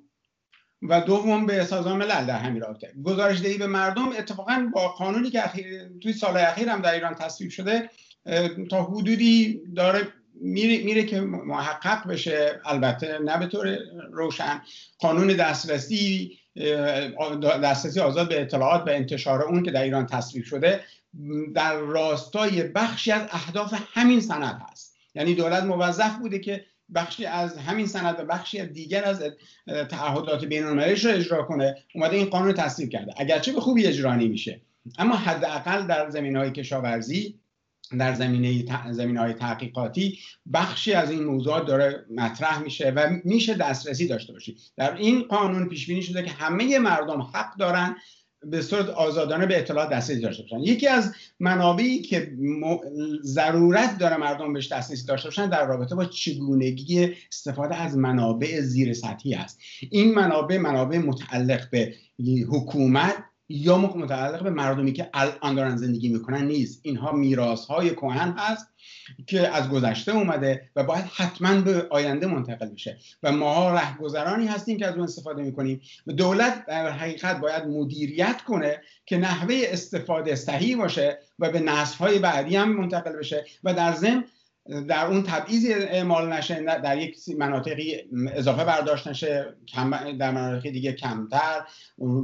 و 0.81 1.01
دوم 1.01 1.45
به 1.45 1.65
سازمان 1.65 1.97
ملل 1.97 2.25
در 2.25 2.39
همین 2.39 2.61
رابطه. 2.61 2.93
گزارش 3.03 3.41
دهی 3.41 3.57
به 3.57 3.67
مردم 3.67 4.09
اتفاقا 4.17 4.71
با 4.73 4.87
قانونی 4.87 5.29
که 5.29 5.45
اخیر 5.45 5.89
توی 6.03 6.13
سال 6.13 6.37
اخیر 6.37 6.69
هم 6.69 6.81
در 6.81 6.93
ایران 6.93 7.15
تصویب 7.15 7.51
شده 7.51 7.89
تا 8.69 8.83
حدودی 8.83 9.61
داره 9.75 10.07
میره, 10.41 10.83
میره 10.83 11.03
که 11.03 11.21
محقق 11.21 12.07
بشه. 12.07 12.61
البته 12.65 13.19
نه 13.19 13.37
به 13.37 13.47
طور 13.47 13.77
روشن. 14.11 14.61
قانون 14.99 15.27
دسترسی 15.27 16.37
دسترسی 17.63 17.99
آزاد 17.99 18.29
به 18.29 18.41
اطلاعات 18.41 18.87
و 18.87 18.89
انتشار 18.89 19.41
اون 19.43 19.63
که 19.63 19.71
در 19.71 19.83
ایران 19.83 20.05
تصویب 20.05 20.45
شده 20.45 20.83
در 21.55 21.75
راستای 21.75 22.63
بخشی 22.63 23.11
از 23.11 23.27
اهداف 23.31 23.73
همین 23.93 24.19
سند 24.19 24.61
هست. 24.71 24.97
یعنی 25.15 25.35
دولت 25.35 25.63
موظف 25.63 26.15
بوده 26.17 26.39
که 26.39 26.65
بخشی 26.95 27.25
از 27.25 27.57
همین 27.57 27.87
سند 27.87 28.19
و 28.19 28.25
بخشی 28.25 28.59
از 28.59 28.73
دیگر 28.73 29.03
از 29.03 29.23
تعهدات 29.89 30.45
بین 30.45 30.63
رو 30.63 30.79
اجرا 30.81 31.43
کنه 31.43 31.75
اومده 31.95 32.15
این 32.15 32.25
قانون 32.25 32.53
تصویب 32.53 32.89
کرده. 32.89 33.13
اگرچه 33.17 33.53
به 33.53 33.61
خوبی 33.61 33.85
اجرا 33.85 34.15
نمیشه. 34.15 34.61
اما 34.97 35.15
حداقل 35.15 35.87
در 35.87 36.09
زمین 36.09 36.35
های 36.35 36.51
کشاورزی 36.51 37.39
در 37.99 38.13
زمینه 38.13 38.65
زمین 38.91 39.17
های 39.17 39.33
تحقیقاتی 39.33 40.19
بخشی 40.53 40.93
از 40.93 41.11
این 41.11 41.23
موضوعات 41.23 41.65
داره 41.65 42.05
مطرح 42.15 42.59
میشه 42.59 42.89
و 42.89 43.09
میشه 43.23 43.53
دسترسی 43.53 44.07
داشته 44.07 44.33
باشید 44.33 44.59
در 44.77 44.95
این 44.95 45.21
قانون 45.21 45.69
پیش 45.69 45.87
بینی 45.87 46.01
شده 46.01 46.23
که 46.23 46.31
همه 46.31 46.79
مردم 46.79 47.21
حق 47.21 47.57
دارن 47.57 47.95
به 48.49 48.61
صورت 48.61 48.89
آزادانه 48.89 49.45
به 49.45 49.57
اطلاعات 49.57 49.89
دسترسی 49.89 50.21
داشته 50.21 50.43
باشن. 50.43 50.59
یکی 50.59 50.87
از 50.87 51.13
منابعی 51.39 52.01
که 52.01 52.31
ضرورت 53.23 53.97
داره 53.97 54.17
مردم 54.17 54.53
بهش 54.53 54.71
دسترسی 54.71 55.05
داشته 55.05 55.27
باشن 55.27 55.49
در 55.49 55.65
رابطه 55.65 55.95
با 55.95 56.05
چگونگی 56.05 57.13
استفاده 57.31 57.75
از 57.75 57.97
منابع 57.97 58.61
زیر 58.61 58.93
سطحی 58.93 59.33
است. 59.33 59.59
این 59.89 60.13
منابع 60.13 60.57
منابع 60.57 60.97
متعلق 60.97 61.69
به 61.69 61.93
حکومت 62.49 63.15
یا 63.49 63.77
متعلق 63.77 64.43
به 64.43 64.49
مردمی 64.49 64.93
که 64.93 65.09
الان 65.13 65.55
دارن 65.55 65.77
زندگی 65.77 66.09
می‌کنن 66.09 66.45
نیست. 66.45 66.79
اینها 66.83 67.11
میراث 67.11 67.65
های 67.65 67.89
کهن 67.89 68.35
هست 68.37 68.67
که 69.27 69.55
از 69.55 69.69
گذشته 69.69 70.11
اومده 70.11 70.69
و 70.75 70.83
باید 70.83 71.05
حتما 71.15 71.61
به 71.61 71.87
آینده 71.89 72.27
منتقل 72.27 72.67
بشه. 72.69 72.97
و 73.23 73.31
ما 73.31 73.73
رهگذرانی 73.73 74.47
هستیم 74.47 74.77
که 74.77 74.87
از 74.87 74.95
اون 74.95 75.03
استفاده 75.03 75.43
می‌کنیم. 75.43 75.81
دولت 76.17 76.65
در 76.65 76.89
حقیقت 76.91 77.39
باید 77.39 77.63
مدیریت 77.65 78.41
کنه 78.41 78.81
که 79.05 79.17
نحوه 79.17 79.61
استفاده 79.67 80.35
صحیح 80.35 80.77
باشه 80.77 81.19
و 81.39 81.51
به 81.51 81.59
نسل 81.59 81.97
های 81.97 82.19
بعدی 82.19 82.55
هم 82.55 82.71
منتقل 82.73 83.11
بشه 83.11 83.45
و 83.63 83.73
در 83.73 83.93
ضمن 83.93 84.23
در 84.87 85.05
اون 85.05 85.23
تبعیضی 85.23 85.73
اعمال 85.73 86.33
نشه 86.33 86.63
در 86.63 86.97
یک 86.97 87.17
مناطقی 87.37 87.95
اضافه 88.33 88.63
برداشت 88.65 89.07
نشه 89.07 89.55
در 90.19 90.31
مناطقی 90.31 90.71
دیگه 90.71 90.93
کمتر 90.93 91.61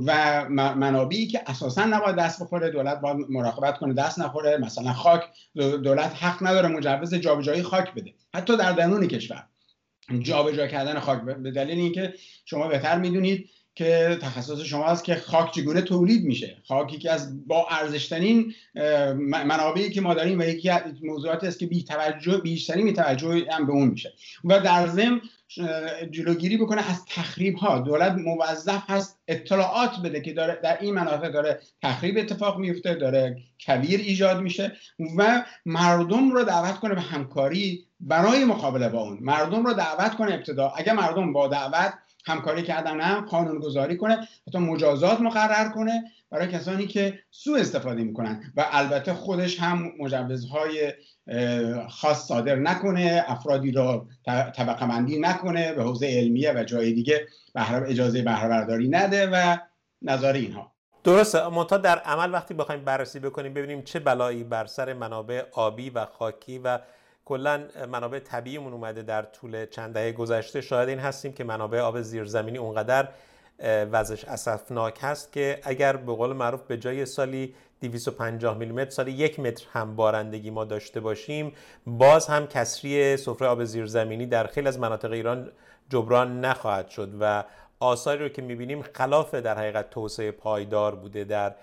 و 0.05 0.45
منابعی 0.49 1.27
که 1.27 1.41
اساسا 1.47 1.85
نباید 1.85 2.15
دست 2.15 2.43
بخوره 2.43 2.69
دولت 2.69 3.01
باید 3.01 3.17
مراقبت 3.29 3.77
کنه 3.77 3.93
دست 3.93 4.19
نخوره. 4.19 4.57
مثلا 4.57 4.93
خاک 4.93 5.23
دولت 5.55 6.23
حق 6.23 6.47
نداره 6.47 6.67
مجوز 6.67 7.15
جابجایی 7.15 7.63
خاک 7.63 7.93
بده. 7.93 8.13
حتی 8.33 8.57
در 8.57 8.71
درون 8.71 9.07
کشور. 9.07 9.43
جابجا 10.19 10.67
کردن 10.67 10.99
خاک 10.99 11.21
به 11.21 11.51
دلیل 11.51 11.79
اینکه 11.79 12.13
شما 12.45 12.67
بهتر 12.67 12.97
می‌دونید 12.97 13.49
که 13.75 14.17
تخصص 14.21 14.59
شما 14.59 14.85
است 14.85 15.03
که 15.03 15.15
خاک 15.15 15.51
چگونه 15.51 15.81
تولید 15.81 16.25
میشه. 16.25 16.57
خاک 16.67 16.93
یکی 16.93 17.09
از 17.09 17.47
با 17.47 17.67
ارزشترین 17.69 18.53
منابعی 19.27 19.89
که 19.89 20.01
ما 20.01 20.13
داریم 20.13 20.39
و 20.39 20.43
یکی 20.43 20.69
از 20.69 20.81
موضوعاتی 21.03 21.47
است 21.47 21.59
که 21.59 21.65
بی 21.65 21.83
توجه 21.83 22.37
بیشترین 22.37 22.93
توجه 22.93 23.45
هم 23.51 23.67
به 23.67 23.73
اون 23.73 23.87
میشه. 23.87 24.13
و 24.43 24.59
در 24.59 24.87
ضمن 24.87 25.21
جلوگیری 26.11 26.57
بکنه 26.57 26.89
از 26.89 27.05
تخریب 27.05 27.55
ها 27.55 27.79
دولت 27.79 28.11
موظف 28.11 28.83
هست 28.87 29.19
اطلاعات 29.27 29.91
بده 30.03 30.21
که 30.21 30.33
داره 30.33 30.59
در 30.63 30.77
این 30.81 30.93
مناطق 30.93 31.31
داره 31.31 31.59
تخریب 31.81 32.17
اتفاق 32.17 32.59
میفته 32.59 32.95
داره 32.95 33.37
کویر 33.65 33.99
ایجاد 33.99 34.41
میشه 34.41 34.71
و 35.17 35.45
مردم 35.65 36.31
رو 36.31 36.43
دعوت 36.43 36.79
کنه 36.79 36.95
به 36.95 37.01
همکاری 37.01 37.85
برای 37.99 38.45
مقابله 38.45 38.89
با 38.89 39.01
اون. 39.01 39.17
مردم 39.21 39.65
رو 39.65 39.73
دعوت 39.73 40.15
کنه 40.15 40.33
ابتدا. 40.33 40.73
اگر 40.77 40.93
مردم 40.93 41.33
با 41.33 41.47
دعوت 41.47 41.93
همکاری 42.25 42.63
کردن 42.63 43.01
هم 43.01 43.25
قانون 43.25 43.59
گذاری 43.59 43.97
کنه 43.97 44.27
حتی 44.47 44.57
مجازات 44.57 45.21
مقرر 45.21 45.69
کنه 45.69 46.03
برای 46.29 46.47
کسانی 46.47 46.87
که 46.87 47.19
سوء 47.31 47.59
استفاده 47.59 48.03
می‌کنن. 48.03 48.53
و 48.57 48.65
البته 48.71 49.13
خودش 49.13 49.59
هم 49.59 49.91
مجوزهای 49.99 50.93
خاص 51.89 52.27
صادر 52.27 52.55
نکنه 52.55 53.23
افرادی 53.27 53.71
را 53.71 54.07
طبقه 54.55 54.87
بندی 54.87 55.19
نکنه 55.19 55.73
به 55.73 55.83
حوزه 55.83 56.07
علمیه 56.07 56.53
و 56.55 56.63
جای 56.63 56.93
دیگه 56.93 57.27
اجازه 57.87 58.21
بهره 58.21 58.49
برداری 58.49 58.87
نده 58.87 59.27
و 59.27 59.57
نظر 60.01 60.33
اینها. 60.33 60.71
درسته. 61.03 61.49
منتها 61.49 61.77
در 61.77 61.99
عمل 61.99 62.33
وقتی 62.33 62.53
بخوایم 62.53 62.85
بررسی 62.85 63.19
بکنیم 63.19 63.53
ببینیم 63.53 63.81
چه 63.81 63.99
بلایی 63.99 64.43
بر 64.43 64.65
سر 64.65 64.93
منابع 64.93 65.43
آبی 65.51 65.89
و 65.89 66.05
خاکی 66.05 66.59
و 66.59 66.79
کلا 67.25 67.63
منابع 67.91 68.19
طبیعیمون 68.19 68.73
اومده 68.73 69.01
در 69.01 69.21
طول 69.21 69.65
چند 69.65 69.93
دهه 69.93 70.11
گذشته. 70.11 70.61
شاید 70.61 70.89
این 70.89 70.99
هستیم 70.99 71.33
که 71.33 71.43
منابع 71.43 71.79
آب 71.79 72.01
زیرزمینی 72.01 72.57
اونقدر 72.57 73.07
وضعش 73.91 74.25
اسفناک 74.25 74.97
هست 75.01 75.31
که 75.31 75.59
اگر 75.63 75.95
به 75.97 76.13
قول 76.13 76.33
معروف 76.33 76.61
به 76.61 76.77
جای 76.77 77.05
سالی 77.05 77.55
250 77.81 78.57
میلیمتر 78.57 78.89
سالی 78.89 79.11
یک 79.11 79.39
متر 79.39 79.65
هم 79.73 79.95
بارندگی 79.95 80.49
ما 80.49 80.65
داشته 80.65 80.99
باشیم 80.99 81.53
باز 81.87 82.27
هم 82.27 82.47
کسری 82.47 83.17
سفره 83.17 83.47
آب 83.47 83.63
زیرزمینی 83.63 84.25
در 84.25 84.47
خیلی 84.47 84.67
از 84.67 84.79
مناطق 84.79 85.11
ایران 85.11 85.51
جبران 85.89 86.45
نخواهد 86.45 86.89
شد 86.89 87.11
و 87.19 87.43
آثاری 87.79 88.23
رو 88.23 88.29
که 88.29 88.41
می‌بینیم 88.41 88.81
خلاف 88.81 89.35
در 89.35 89.57
حقیقت 89.57 89.89
توسعه 89.89 90.31
پایدار 90.31 90.95
بوده 90.95 91.23
در 91.23 91.55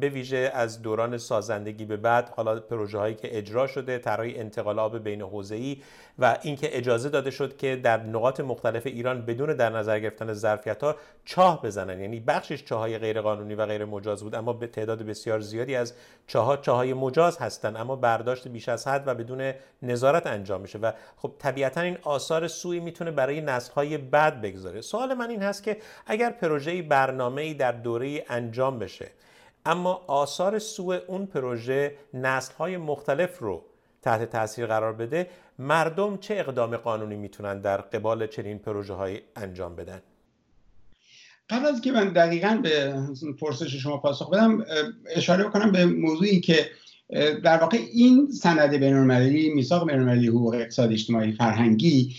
به 0.00 0.08
ویژه 0.08 0.50
از 0.54 0.82
دوران 0.82 1.18
سازندگی 1.18 1.84
به 1.84 1.96
بعد 1.96 2.28
حالا 2.28 2.60
پروژه 2.60 2.98
هایی 2.98 3.14
که 3.14 3.38
اجرا 3.38 3.66
شده 3.66 3.98
طرح 3.98 4.24
انتقال 4.26 4.78
آب 4.78 4.98
بین 4.98 5.22
ای 5.50 5.82
و 6.18 6.38
اینکه 6.42 6.78
اجازه 6.78 7.08
داده 7.08 7.30
شد 7.30 7.56
که 7.56 7.76
در 7.76 8.02
نقاط 8.02 8.40
مختلف 8.40 8.86
ایران 8.86 9.26
بدون 9.26 9.56
در 9.56 9.70
نظر 9.70 10.00
گرفتن 10.00 10.32
ظرفیت 10.32 10.82
ها 10.82 10.96
چاه 11.24 11.62
بزنن. 11.62 12.00
یعنی 12.00 12.20
بخشش 12.20 12.64
چاه 12.64 12.78
های 12.78 12.98
غیر 12.98 13.20
قانونی 13.20 13.54
و 13.54 13.66
غیر 13.66 13.84
مجاز 13.84 14.22
بود 14.22 14.34
اما 14.34 14.52
به 14.52 14.66
تعداد 14.66 15.02
بسیار 15.02 15.40
زیادی 15.40 15.74
از 15.74 15.94
چاه 16.26 16.60
چاه 16.60 16.76
های 16.76 16.94
مجاز 16.94 17.38
هستند 17.38 17.76
اما 17.76 17.96
برداشت 17.96 18.48
بیش 18.48 18.68
از 18.68 18.88
حد 18.88 19.08
و 19.08 19.14
بدون 19.14 19.52
نظارت 19.82 20.26
انجام 20.26 20.60
میشه. 20.60 20.78
و 20.78 20.92
خب 21.16 21.32
طبیعتا 21.38 21.80
این 21.80 21.98
آثار 22.02 22.48
سوی 22.48 22.80
می‌تونه 22.80 23.10
برای 23.10 23.40
نسل 23.40 23.72
های 23.72 23.98
بعد 23.98 24.40
بگذاره. 24.40 24.80
سوال 24.80 25.14
من 25.14 25.30
این 25.30 25.42
هست 25.42 25.62
که 25.62 25.76
اگر 26.06 26.30
پروژه 26.30 26.82
برنامه‌ای 26.82 27.54
در 27.54 27.72
دوره 27.72 28.24
انجام 28.28 28.78
بشه 28.78 29.06
اما 29.66 30.04
آثار 30.06 30.58
سوء 30.58 30.98
اون 31.06 31.26
پروژه 31.26 31.92
های 32.58 32.76
مختلف 32.76 33.38
رو 33.38 33.64
تحت 34.02 34.30
تاثیر 34.30 34.66
قرار 34.66 34.92
بده 34.92 35.26
مردم 35.58 36.16
چه 36.16 36.34
اقدام 36.34 36.76
قانونی 36.76 37.16
می‌تونن 37.16 37.60
در 37.60 37.76
قبال 37.76 38.26
چنین 38.26 38.58
پروژه 38.58 38.94
های 38.94 39.20
انجام 39.36 39.76
بدن؟ 39.76 40.02
قبل 41.50 41.66
از 41.66 41.80
که 41.80 41.92
من 41.92 42.08
دقیقا 42.08 42.60
به 42.62 42.94
پرسش 43.40 43.74
شما 43.74 43.96
پاسخ 43.98 44.30
بدم 44.30 44.64
اشاره 45.16 45.44
بکنم 45.44 45.72
به 45.72 45.86
موضوعی 45.86 46.40
که 46.40 46.70
در 47.44 47.58
واقع 47.58 47.78
این 47.92 48.30
سند 48.30 48.70
بینالمللی 48.70 49.54
میثاق 49.54 49.86
بینالمللی 49.86 50.26
حقوق 50.26 50.54
اقتصاد 50.54 50.92
اجتماعی 50.92 51.32
فرهنگی 51.32 52.16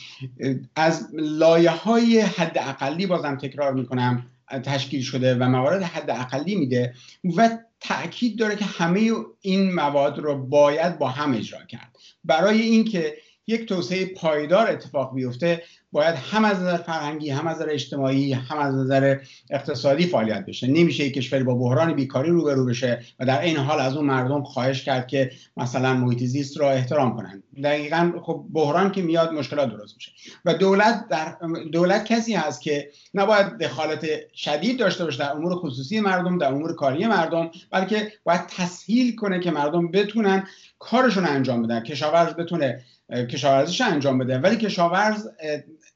از 0.75 1.07
لایه 1.13 1.71
های 1.71 2.19
حد 2.19 2.57
اقلی 2.57 3.07
بازم 3.07 3.37
تکرار 3.37 3.73
می‌کنم. 3.73 4.25
تشکیل 4.63 5.01
شده 5.01 5.35
و 5.35 5.43
موارد 5.43 5.83
حد 5.83 6.09
اقلی 6.09 6.55
میده 6.55 6.93
و 7.37 7.57
تاکید 7.79 8.39
داره 8.39 8.55
که 8.55 8.65
همه 8.65 9.11
این 9.41 9.73
مواد 9.73 10.19
رو 10.19 10.45
باید 10.45 10.99
با 10.99 11.09
هم 11.09 11.33
اجرا 11.33 11.65
کرد. 11.65 11.95
برای 12.23 12.61
اینکه 12.61 13.17
یک 13.47 13.65
توسعه 13.65 14.05
پایدار 14.05 14.71
اتفاق 14.71 15.13
بیفته 15.15 15.63
باید 15.91 16.15
هم 16.15 16.45
از 16.45 16.59
نظر 16.59 16.77
فرهنگی 16.77 17.29
هم 17.29 17.47
از 17.47 17.57
نظر 17.57 17.69
اجتماعی 17.69 18.33
هم 18.33 18.57
از 18.57 18.75
نظر 18.75 19.17
اقتصادی 19.49 20.05
فعالیت 20.05 20.45
بشه. 20.45 20.67
نمیشه 20.67 21.03
یک 21.03 21.13
کشور 21.13 21.43
با 21.43 21.55
بحران 21.55 21.93
بیکاری 21.93 22.29
روبرو 22.29 22.65
بشه 22.65 23.01
و 23.19 23.25
در 23.25 23.41
این 23.41 23.57
حال 23.57 23.79
از 23.79 23.95
اون 23.95 24.05
مردم 24.05 24.43
خواهش 24.43 24.83
کرد 24.83 25.07
که 25.07 25.31
مثلا 25.57 25.93
محیط 25.93 26.23
زیست 26.23 26.59
را 26.59 26.71
احترام 26.71 27.15
کنند. 27.15 27.43
دقیقا 27.63 28.13
خب 28.21 28.45
بحران 28.53 28.91
که 28.91 29.01
میاد 29.01 29.33
مشکلات 29.33 29.69
درست 29.69 29.95
میشه. 29.95 30.11
و 30.45 30.53
دولت 30.53 31.07
در 31.09 31.37
دولت 31.71 32.05
کسی 32.05 32.33
هست 32.33 32.61
که 32.61 32.89
نباید 33.13 33.47
دخالت 33.47 34.05
شدید 34.33 34.79
داشته 34.79 35.05
باشه 35.05 35.19
در 35.19 35.31
امور 35.31 35.55
خصوصی 35.55 35.99
مردم 35.99 36.37
در 36.37 36.47
امور 36.47 36.75
کاری 36.75 37.07
مردم 37.07 37.51
بلکه 37.71 38.13
باید 38.23 38.47
تسهیل 38.47 39.15
کنه 39.15 39.39
که 39.39 39.51
مردم 39.51 39.91
بتونن 39.91 40.47
کارشون 40.79 41.25
انجام 41.25 41.61
بدن. 41.61 41.83
کشاورز 41.83 42.33
بتونه 42.33 42.83
کشاورزیش 43.09 43.81
انجام 43.81 44.17
بده. 44.17 44.39
ولی 44.39 44.55
کشاورز 44.55 45.27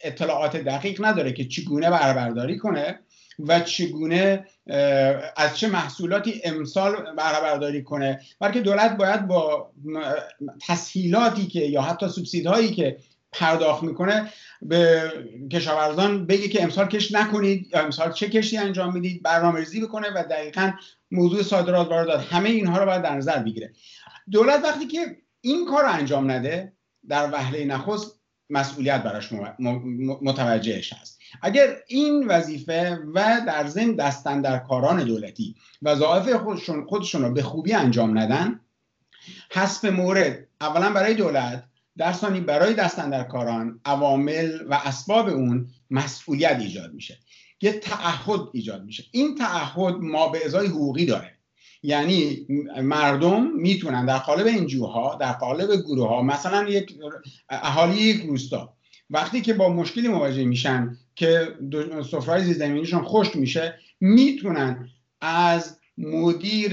اطلاعات 0.01 0.57
دقیق 0.57 1.05
نداره 1.05 1.31
که 1.31 1.45
چگونه 1.45 1.89
برداری 1.89 2.57
کنه 2.57 2.99
و 3.39 3.59
چگونه 3.59 4.45
از 5.37 5.57
چه 5.57 5.67
محصولاتی 5.67 6.41
امسال 6.43 7.15
بهره 7.15 7.41
برداری 7.41 7.83
کنه. 7.83 8.19
بلکه 8.39 8.59
دولت 8.59 8.97
باید 8.97 9.27
با 9.27 9.71
تسهیلاتی 10.67 11.47
که 11.47 11.59
یا 11.59 11.81
حتی 11.81 12.07
سوبسیدهایی 12.07 12.71
که 12.71 12.97
پرداخت 13.31 13.83
می‌کنه 13.83 14.29
به 14.61 15.11
کشاورزان 15.51 16.25
بگه 16.25 16.47
که 16.47 16.63
امسال 16.63 16.87
کش 16.87 17.11
نکنید 17.11 17.69
یا 17.73 17.81
امسال 17.81 18.11
چه 18.11 18.29
کشی 18.29 18.57
انجام 18.57 18.93
می‌دید 18.93 19.23
برنامه‌ریزی 19.23 19.81
بکنه 19.81 20.07
و 20.15 20.23
دقیقا 20.29 20.71
موضوع 21.11 21.43
صادرات 21.43 21.87
واردات 21.87 22.33
همه 22.33 22.49
اینها 22.49 22.77
رو 22.77 22.85
باید 22.85 23.01
در 23.01 23.15
نظر 23.15 23.39
بگیره. 23.39 23.73
دولت 24.31 24.63
وقتی 24.63 24.87
که 24.87 25.17
این 25.41 25.65
کار 25.65 25.83
رو 25.83 25.91
انجام 25.91 26.31
نده 26.31 26.73
در 27.09 27.31
وهله 27.31 27.65
نخست 27.65 28.21
مسئولیت 28.49 29.03
براش 29.03 29.29
متوجهش 30.21 30.93
هست. 30.93 31.19
اگر 31.41 31.75
این 31.87 32.27
وظیفه 32.27 32.99
و 33.13 33.41
در 33.47 33.67
ضمن 33.67 33.95
دستن 33.95 34.41
در 34.41 34.59
کاران 34.59 35.03
دولتی 35.03 35.55
وظایف 35.81 36.33
خودشون, 36.33 36.85
خودشون 36.85 37.21
رو 37.21 37.33
به 37.33 37.43
خوبی 37.43 37.73
انجام 37.73 38.17
ندن 38.17 38.59
حسب 39.51 39.87
مورد 39.87 40.47
اولا 40.61 40.93
برای 40.93 41.13
دولت 41.13 41.63
در 41.97 42.13
ثانی 42.13 42.39
برای 42.39 42.73
دستن 42.73 43.09
در 43.09 43.23
کاران 43.23 43.79
عوامل 43.85 44.59
و 44.69 44.73
اسباب 44.73 45.27
اون 45.27 45.67
مسئولیت 45.89 46.59
ایجاد 46.59 46.93
میشه. 46.93 47.17
یه 47.61 47.71
تعهد 47.71 48.39
ایجاد 48.53 48.83
میشه. 48.83 49.03
این 49.11 49.35
تعهد 49.35 49.95
ما 49.95 50.29
به 50.29 50.45
ازای 50.45 50.67
حقوقی 50.67 51.05
داره. 51.05 51.37
یعنی 51.83 52.47
مردم 52.81 53.51
می‌تونن 53.55 54.05
در 54.05 54.17
قالب 54.17 54.47
انجوها 54.47 55.15
در 55.15 55.31
قالب 55.31 55.81
گروه 55.81 56.07
ها 56.07 56.21
مثلا 56.21 56.69
یک 56.69 56.95
اهالی 57.49 57.97
یک 57.97 58.25
روستا 58.25 58.73
وقتی 59.09 59.41
که 59.41 59.53
با 59.53 59.69
مشکلی 59.69 60.07
مواجه 60.07 60.45
میشن 60.45 60.97
که 61.15 61.47
سفرهای 62.11 62.43
زیرزمینیشون 62.43 63.03
خشک 63.03 63.35
میشه 63.35 63.75
می‌تونن 63.99 64.89
از 65.21 65.77
مدیر 65.97 66.71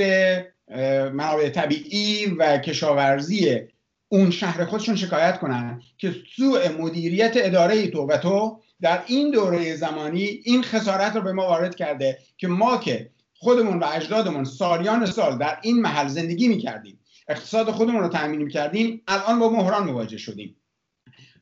منابع 1.12 1.48
طبیعی 1.48 2.26
و 2.26 2.58
کشاورزی 2.58 3.60
اون 4.08 4.30
شهر 4.30 4.64
خودشون 4.64 4.96
شکایت 4.96 5.38
کنن 5.38 5.82
که 5.98 6.14
سوء 6.36 6.72
مدیریت 6.78 7.32
اداره 7.36 7.88
تو 7.88 8.06
و 8.06 8.16
تو 8.16 8.60
در 8.80 9.02
این 9.06 9.30
دوره 9.30 9.76
زمانی 9.76 10.40
این 10.44 10.62
خسارت 10.62 11.16
رو 11.16 11.22
به 11.22 11.32
ما 11.32 11.46
وارد 11.46 11.74
کرده 11.74 12.18
که 12.36 12.48
ما 12.48 12.76
که 12.76 13.10
خودمون 13.38 13.78
و 13.78 13.86
اجدادمون 13.92 14.44
سالیان 14.44 15.06
سال 15.06 15.38
در 15.38 15.58
این 15.62 15.80
محل 15.80 16.08
زندگی 16.08 16.48
می‌کردیم. 16.48 16.98
اقتصاد 17.28 17.70
خودمون 17.70 18.02
رو 18.02 18.08
تأمین 18.08 18.42
می‌کردیم. 18.42 19.02
الان 19.08 19.38
با 19.38 19.48
بحران 19.48 19.84
مواجه 19.84 20.18
شدیم. 20.18 20.56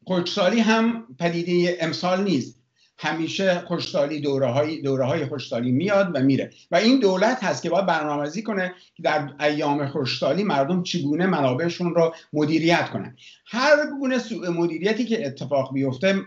خشکسالی 0.08 0.60
هم 0.60 1.06
پدیده 1.18 1.78
امسال 1.80 2.24
نیست. 2.24 2.62
همیشه 2.98 3.60
خوشسالی 3.60 4.20
دوره 4.20 4.46
های, 4.46 4.82
دوره 4.82 5.04
های 5.04 5.26
خوشسالی 5.26 5.72
میاد 5.72 6.10
و 6.14 6.20
میره. 6.20 6.50
و 6.70 6.76
این 6.76 7.00
دولت 7.00 7.44
هست 7.44 7.62
که 7.62 7.70
باید 7.70 7.86
برنامه‌ریزی 7.86 8.42
کنه 8.42 8.74
که 8.94 9.02
در 9.02 9.34
ایام 9.40 9.86
خوشسالی 9.86 10.44
مردم 10.44 10.82
چگونه 10.82 11.26
منابعشون 11.26 11.94
رو 11.94 12.14
مدیریت 12.32 12.90
کنن. 12.90 13.16
هر 13.46 13.76
گونه 14.00 14.18
سوء 14.18 14.50
مدیریتی 14.50 15.04
که 15.04 15.26
اتفاق 15.26 15.72
بیفته 15.72 16.22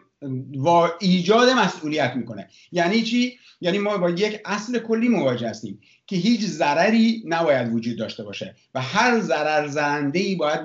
و 0.65 0.67
ایجاد 0.99 1.49
مسئولیت 1.49 2.13
می‌کنه. 2.15 2.47
یعنی 2.71 3.01
چی؟ 3.01 3.39
یعنی 3.61 3.77
ما 3.77 3.97
با 3.97 4.09
یک 4.09 4.41
اصل 4.45 4.79
کلی 4.79 5.07
مواجه 5.07 5.49
هستیم 5.49 5.79
که 6.07 6.15
هیچ 6.15 6.41
ضرری 6.41 7.23
نباید 7.25 7.73
وجود 7.73 7.97
داشته 7.97 8.23
باشه 8.23 8.55
و 8.75 8.81
هر 8.81 9.19
ضرر 9.19 9.67
زننده 9.67 10.19
ای 10.19 10.35
باید, 10.35 10.61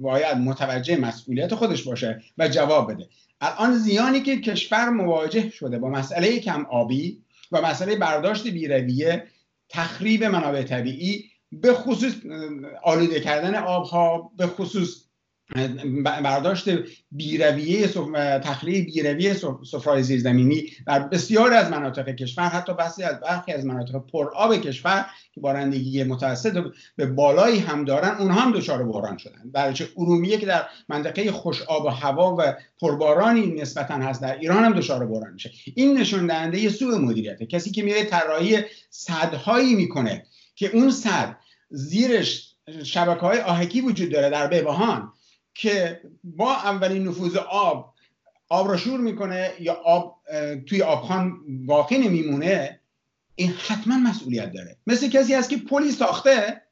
باید 0.00 0.36
متوجه 0.36 0.96
مسئولیت 0.96 1.54
خودش 1.54 1.82
باشه 1.82 2.22
و 2.38 2.48
جواب 2.48 2.92
بده. 2.92 3.08
الان 3.40 3.74
زیانی 3.74 4.20
که 4.20 4.40
کشور 4.40 4.88
مواجه 4.88 5.50
شده 5.50 5.78
با 5.78 5.88
مسئله 5.88 6.38
کم 6.38 6.66
آبی 6.70 7.22
و 7.52 7.62
مسئله 7.62 7.96
برداشت 7.96 8.46
بیرویه 8.46 9.26
تخریب 9.68 10.24
منابع 10.24 10.62
طبیعی 10.62 11.24
به 11.52 11.74
خصوص 11.74 12.14
آلوده 12.82 13.20
کردن 13.20 13.54
آبها 13.54 14.32
به 14.36 14.46
خصوص 14.46 15.04
برداشت 16.04 16.68
بیرویه 17.12 17.88
تخلیه 18.38 18.84
بیرویه 18.84 19.34
سفرهای 19.70 20.02
زیرزمینی 20.02 20.64
در 20.86 20.98
بسیاری 20.98 21.54
از 21.54 21.70
مناطق 21.70 22.08
کشور 22.08 22.48
حتی 22.48 22.74
بحثی 22.74 23.02
از 23.02 23.20
برخی 23.20 23.52
از 23.52 23.66
مناطق 23.66 23.96
پرآب 24.12 24.56
کشور 24.56 25.06
که 25.32 25.40
بارندگی 25.40 26.04
متوسط 26.04 26.64
به 26.96 27.06
بالایی 27.06 27.58
هم 27.58 27.84
دارن 27.84 28.16
اونها 28.18 28.40
هم 28.40 28.52
دچار 28.52 28.84
بحران 28.84 29.18
شدن. 29.18 29.50
درچه 29.54 29.88
ارومیه 29.96 30.38
که 30.38 30.46
در 30.46 30.64
منطقه 30.88 31.32
خوش 31.32 31.62
آب 31.62 31.84
و 31.84 31.88
هوا 31.88 32.36
و 32.38 32.54
پربارانی 32.80 33.46
نسبتا 33.46 33.94
هست 33.94 34.22
در 34.22 34.38
ایران 34.38 34.64
هم 34.64 34.72
دچار 34.72 35.06
بحران 35.06 35.32
میشه. 35.32 35.50
این 35.74 35.98
نشون 35.98 36.26
دهنده 36.26 36.68
سوء 36.68 36.98
مدیریته 36.98 37.46
کسی 37.46 37.70
که 37.70 37.82
میره 37.82 38.04
طراحی 38.04 38.58
صدهایی 38.90 39.74
می‌کنه 39.74 40.26
که 40.54 40.70
اون 40.76 40.90
صد 40.90 41.36
زیرش 41.70 42.52
شبکه 42.82 43.20
های 43.20 43.40
آهکی 43.40 43.80
وجود 43.80 44.12
داره 44.12 44.30
در 44.30 44.46
بهبهان 44.46 45.12
که 45.54 46.00
با 46.24 46.54
اولین 46.54 47.08
نفوذ 47.08 47.36
آب 47.36 47.94
آب 48.48 48.68
را 48.68 48.76
شور 48.76 49.00
می‌کنه 49.00 49.52
یا 49.60 49.74
آب 49.74 50.18
توی 50.66 50.82
آبخان 50.82 51.40
واقع 51.66 51.96
نمیمونه 51.96 52.80
این 53.34 53.50
حتما 53.50 53.96
مسئولیت 53.96 54.52
داره. 54.52 54.76
مثل 54.86 55.10
کسی 55.10 55.34
هست 55.34 55.50
که 55.50 55.56
پلی 55.56 55.90
ساخته 55.90 56.62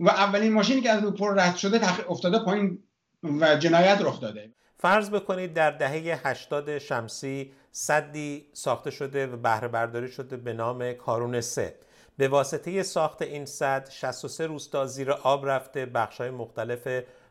و 0.00 0.08
اولین 0.08 0.52
ماشینی 0.52 0.80
که 0.80 0.90
از 0.90 1.02
رو 1.02 1.10
پر 1.10 1.34
رد 1.34 1.56
شده 1.56 2.10
افتاده 2.10 2.38
پایین 2.38 2.78
و 3.22 3.56
جنایت 3.56 3.98
رخ 4.00 4.20
داده. 4.20 4.50
فرض 4.76 5.10
بکنید 5.10 5.54
در 5.54 5.70
دهه 5.70 6.20
80 6.28 6.78
شمسی 6.78 7.52
صدی 7.72 8.46
ساخته 8.52 8.90
شده 8.90 9.26
و 9.26 9.36
بهره 9.36 9.68
برداری 9.68 10.08
شده 10.08 10.36
به 10.36 10.52
نام 10.52 10.92
کارون 10.92 11.40
سه. 11.40 11.78
به 12.16 12.28
واسطه 12.28 12.82
ساخت 12.82 13.22
این 13.22 13.46
صد 13.46 13.90
63 13.90 14.46
روستا 14.46 14.86
زیر 14.86 15.12
آب 15.12 15.48
رفته 15.48 15.86
بخشای 15.86 16.30
مختلف 16.30 16.88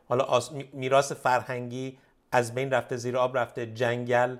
حالا 0.08 0.40
میراث 0.72 1.12
فرهنگی 1.12 1.98
از 2.32 2.54
بین 2.54 2.70
رفته 2.70 2.96
زیر 2.96 3.16
آب 3.16 3.38
رفته 3.38 3.66
جنگل 3.66 4.36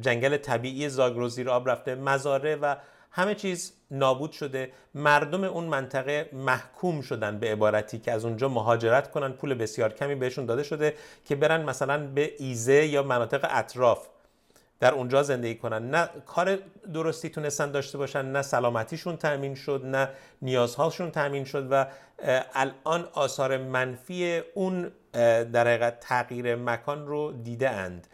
جنگل 0.00 0.36
طبیعی 0.36 0.88
زاگرو 0.88 1.28
زیر 1.28 1.50
آب 1.50 1.68
رفته 1.68 1.94
مزاره 1.94 2.56
و 2.56 2.76
همه 3.10 3.34
چیز 3.34 3.72
نابود 3.90 4.32
شده. 4.32 4.72
مردم 4.94 5.44
اون 5.44 5.64
منطقه 5.64 6.30
محکوم 6.32 7.00
شدن 7.00 7.38
به 7.38 7.52
عبارتی 7.52 7.98
که 7.98 8.12
از 8.12 8.24
اونجا 8.24 8.48
مهاجرت 8.48 9.10
کنن. 9.10 9.32
پول 9.32 9.54
بسیار 9.54 9.92
کمی 9.92 10.14
بهشون 10.14 10.46
داده 10.46 10.62
شده 10.62 10.94
که 11.24 11.36
برن 11.36 11.62
مثلا 11.62 12.06
به 12.06 12.32
ایزه 12.38 12.86
یا 12.86 13.02
مناطق 13.02 13.46
اطراف. 13.50 14.06
در 14.80 14.94
اونجا 14.94 15.22
زندگی 15.22 15.54
کنن. 15.54 15.90
نه 15.90 16.08
کار 16.26 16.58
درستی 16.94 17.28
تونستن 17.28 17.70
داشته 17.70 17.98
باشن 17.98 18.32
نه 18.32 18.42
سلامتیشون 18.42 19.16
تأمین 19.16 19.54
شد 19.54 19.82
نه 19.84 20.08
نیازهاشون 20.42 21.10
تأمین 21.10 21.44
شد 21.44 21.68
و 21.70 21.86
الان 22.54 23.08
آثار 23.12 23.56
منفی 23.56 24.42
اون 24.54 24.92
در 25.52 25.68
حقیقت 25.68 26.00
تغییر 26.00 26.56
مکان 26.56 27.06
رو 27.06 27.32
دیده 27.32 27.70
اند. 27.70 28.06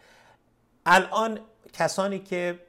الان 0.85 1.39
کسانی 1.73 2.19
که 2.19 2.59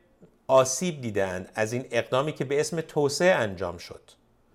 آسیب 0.47 1.01
دیدند 1.01 1.49
از 1.55 1.73
این 1.73 1.87
اقدامی 1.91 2.33
که 2.33 2.45
به 2.45 2.61
اسم 2.61 2.81
توسعه 2.81 3.35
انجام 3.35 3.79
شد. 3.79 4.01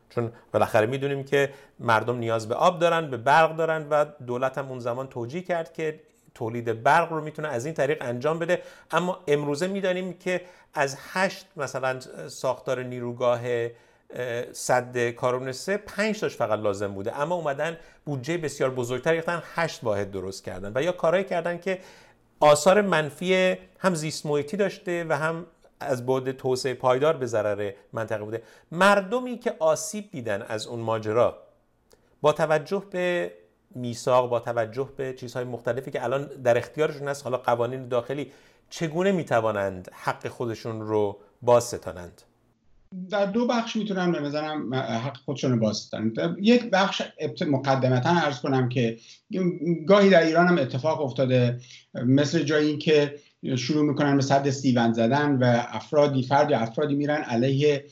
چون 0.10 0.32
بالاخره 0.54 0.86
می‌دونیم 0.86 1.23
که 1.23 1.54
مردم 1.80 2.17
نیاز 2.17 2.47
به 2.47 2.56
آب 2.56 2.80
دارن 2.80 3.10
به 3.10 3.17
برق 3.17 3.56
دارن 3.56 3.88
و 3.89 4.06
دولت 4.06 4.58
هم 4.58 4.69
اون 4.69 4.80
زمان 4.80 5.08
توجیه 5.08 5.41
کرد 5.41 5.73
که 5.73 5.99
تولید 6.35 6.83
برق 6.83 7.11
رو 7.11 7.21
می‌تونه 7.21 7.47
از 7.47 7.65
این 7.65 7.73
طریق 7.73 7.97
انجام 8.01 8.39
بده. 8.39 8.61
اما 8.91 9.19
امروزه 9.27 9.67
می‌دانیم 9.67 10.13
که 10.13 10.41
از 10.73 10.97
هشت 11.13 11.45
مثلا 11.57 11.99
ساختار 12.27 12.83
نیروگاه 12.83 13.41
صد 14.51 15.09
کارون 15.09 15.51
سه 15.51 15.77
پنج 15.77 16.19
تاش 16.19 16.35
فقط 16.35 16.59
لازم 16.59 16.93
بوده. 16.93 17.19
اما 17.19 17.35
اومدن 17.35 17.77
بودجه 18.05 18.37
بسیار 18.37 18.69
بزرگتر 18.69 19.15
گرفتن 19.15 19.43
هشت 19.55 19.83
واحد 19.83 20.11
درست 20.11 20.43
کردن. 20.43 20.71
و 20.75 20.83
یا 20.83 20.91
کارهایی 20.91 21.25
کردن 21.25 21.57
که 21.57 21.79
آثار 22.39 22.81
منفی 22.81 23.57
هم 23.79 23.95
زیست 23.95 24.25
محیطی 24.25 24.57
داشته 24.57 25.05
و 25.09 25.17
هم 25.17 25.45
از 25.79 26.05
بعد 26.05 26.31
توسعه 26.31 26.73
پایدار 26.73 27.17
به 27.17 27.25
ضرر 27.25 27.71
منطقه 27.93 28.23
بوده. 28.23 28.41
مردمی 28.71 29.37
که 29.37 29.55
آسیب 29.59 30.11
دیدن 30.11 30.41
از 30.41 30.67
اون 30.67 30.79
ماجرا 30.79 31.37
با 32.21 32.33
توجه 32.33 32.83
به 32.91 33.31
میثاق 33.75 34.29
با 34.29 34.39
توجه 34.39 34.89
به 34.97 35.13
چیزهای 35.13 35.45
مختلفی 35.45 35.91
که 35.91 36.03
الان 36.03 36.25
در 36.25 36.57
اختیارشون 36.57 37.07
هست 37.07 37.23
حالا 37.23 37.38
قوانین 37.38 37.88
داخلی 37.88 38.31
چگونه 38.69 39.12
می‌توانند 39.12 39.89
حق 39.93 40.27
خودشون 40.27 40.81
رو 40.81 41.17
باز 41.41 41.63
ستانند 41.63 42.21
در 43.10 43.25
دو 43.25 43.47
بخش 43.47 43.75
می‌تونم 43.75 44.12
به 44.12 44.19
نظرم 44.19 44.73
حق 44.75 45.17
خودشون 45.17 45.51
رو 45.51 45.60
باز 45.60 45.77
ستانند 45.77 46.38
یک 46.41 46.69
بخش 46.69 47.01
مقدمتا 47.47 48.10
ارز 48.10 48.39
کنم 48.39 48.69
که 48.69 48.97
گاهی 49.88 50.10
در 50.10 50.23
ایران 50.23 50.47
هم 50.47 50.57
اتفاق 50.57 51.01
افتاده 51.01 51.60
مثل 51.93 52.43
جایی 52.43 52.77
که 52.77 53.15
شروع 53.56 53.86
می‌کنن 53.86 54.15
به 54.15 54.21
صد 54.21 54.49
سیون 54.49 54.93
زدن 54.93 55.32
و 55.32 55.63
افرادی 55.67 56.23
فرد 56.23 56.51
یا 56.51 56.60
افرادی 56.60 56.95
میرن 56.95 57.21
علیه 57.21 57.86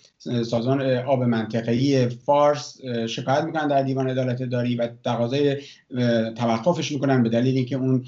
سازمان 0.45 0.81
آب 0.97 1.23
منطقه‌ای 1.23 2.09
فارس 2.09 2.81
شکایت 3.09 3.43
می‌کنن 3.43 3.67
در 3.67 3.81
دیوان 3.81 4.09
عدالت 4.09 4.43
داری 4.43 4.75
و 4.75 4.87
تقاضای 5.03 5.57
توقفش 6.35 6.91
می‌کنن 6.91 7.23
به 7.23 7.29
دلیل 7.29 7.55
اینکه 7.55 7.75
اون 7.75 8.05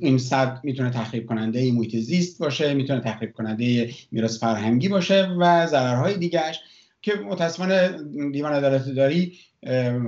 این 0.00 0.18
صد 0.18 0.60
می‌تونه 0.62 0.90
تخریب 0.90 1.26
کننده 1.26 1.72
محیط 1.72 1.96
زیست 1.96 2.38
باشه 2.38 2.74
می‌تونه 2.74 3.00
تخریب 3.00 3.32
کننده 3.32 3.90
میراث 4.10 4.38
فرهنگی 4.38 4.88
باشه 4.88 5.28
و 5.38 5.66
ضررهای 5.66 6.16
دیگرش 6.16 6.60
که 7.02 7.14
متاسفانه 7.14 7.90
دیوان 8.32 8.52
عدالت 8.52 8.88
داری 8.88 9.32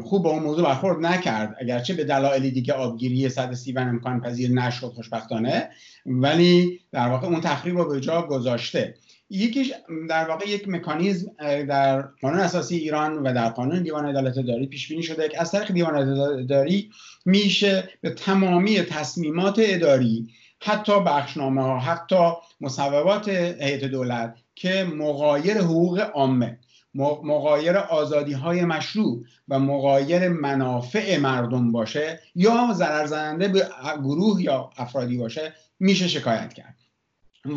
خوب 0.04 0.22
با 0.22 0.30
اون 0.30 0.42
موضوع 0.42 0.64
برخورد 0.64 1.06
نکرد. 1.06 1.56
اگرچه 1.60 1.94
به 1.94 2.04
دلایلی 2.04 2.50
دیگه 2.50 2.72
آبگیری 2.72 3.28
صد 3.28 3.54
سیون 3.54 3.88
امکان 3.88 4.20
پذیر 4.20 4.50
نشد 4.50 4.86
خوشبختانه 4.86 5.68
ولی 6.06 6.80
در 6.92 7.08
واقع 7.08 7.26
اون 7.26 7.40
تخریب 7.40 7.78
رو 7.78 7.88
به 7.88 8.00
جا 8.00 8.22
گذاشته. 8.22 8.94
یکیش 9.30 9.72
در 10.08 10.28
واقع 10.28 10.48
یک 10.48 10.68
مکانیزم 10.68 11.30
در 11.68 12.02
قانون 12.02 12.40
اساسی 12.40 12.76
ایران 12.76 13.18
و 13.18 13.34
در 13.34 13.48
قانون 13.48 13.82
دیوان 13.82 14.06
عدالت 14.06 14.34
داری 14.34 14.66
پیش 14.66 14.88
بینی 14.88 15.02
شده 15.02 15.28
که 15.28 15.40
از 15.40 15.50
طریق 15.52 15.72
دیوان 15.72 15.96
عدالت 15.96 16.46
داری 16.46 16.90
میشه 17.24 17.88
به 18.00 18.10
تمامی 18.10 18.80
تصمیمات 18.80 19.56
اداری 19.58 20.28
حتی 20.60 21.00
بخشنامه 21.00 21.62
ها 21.62 21.78
حتی 21.78 22.30
مصوبات 22.60 23.28
هیئت 23.28 23.84
دولت 23.84 24.34
که 24.54 24.84
مغایر 24.84 25.58
حقوق 25.58 26.00
عامه 26.14 26.58
مقایر 26.94 27.76
آزادی 27.76 28.32
های 28.32 28.64
مشروع 28.64 29.24
و 29.48 29.58
مقایر 29.58 30.28
منافع 30.28 31.18
مردم 31.18 31.72
باشه 31.72 32.20
یا 32.34 32.72
ضرر 32.72 33.06
زننده 33.06 33.48
به 33.48 33.68
گروه 33.96 34.42
یا 34.42 34.70
افرادی 34.76 35.18
باشه 35.18 35.54
میشه 35.80 36.08
شکایت 36.08 36.52
کرد. 36.52 36.76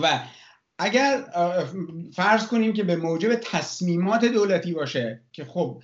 و 0.02 0.20
اگر 0.80 1.24
فرض 2.14 2.48
کنیم 2.48 2.74
که 2.74 2.84
به 2.84 2.96
موجب 2.96 3.36
تصمیمات 3.36 4.26
دولتی 4.26 4.74
باشه 4.74 5.22
که 5.32 5.46
خب 5.46 5.82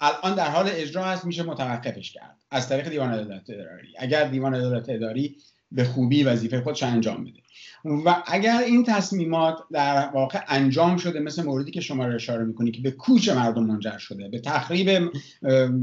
الان 0.00 0.34
در 0.34 0.50
حال 0.50 0.68
اجرا 0.72 1.04
هست 1.04 1.24
میشه 1.24 1.42
متوقفش 1.42 2.12
کرد 2.12 2.36
از 2.50 2.68
طریق 2.68 2.88
دیوان 2.88 3.12
عدالت 3.12 3.50
اداری. 3.50 3.94
اگر 3.98 4.24
دیوان 4.24 4.54
عدالت 4.54 4.88
اداری 4.88 5.36
به 5.72 5.84
خوبی 5.84 6.22
وظیفه 6.22 6.60
خودش 6.60 6.82
انجام 6.82 7.24
بده. 7.24 7.40
و 7.84 8.22
اگر 8.26 8.58
این 8.58 8.84
تصمیمات 8.84 9.58
در 9.72 10.08
واقع 10.08 10.40
انجام 10.48 10.96
شده 10.96 11.20
مثل 11.20 11.42
موردی 11.42 11.70
که 11.70 11.80
شما 11.80 12.06
رو 12.06 12.14
اشاره 12.14 12.44
می‌کنی 12.44 12.70
که 12.70 12.82
به 12.82 12.90
کوچ 12.90 13.28
مردم 13.28 13.64
منجر 13.64 13.98
شده 13.98 14.28
به 14.28 14.38
تخریب 14.38 15.10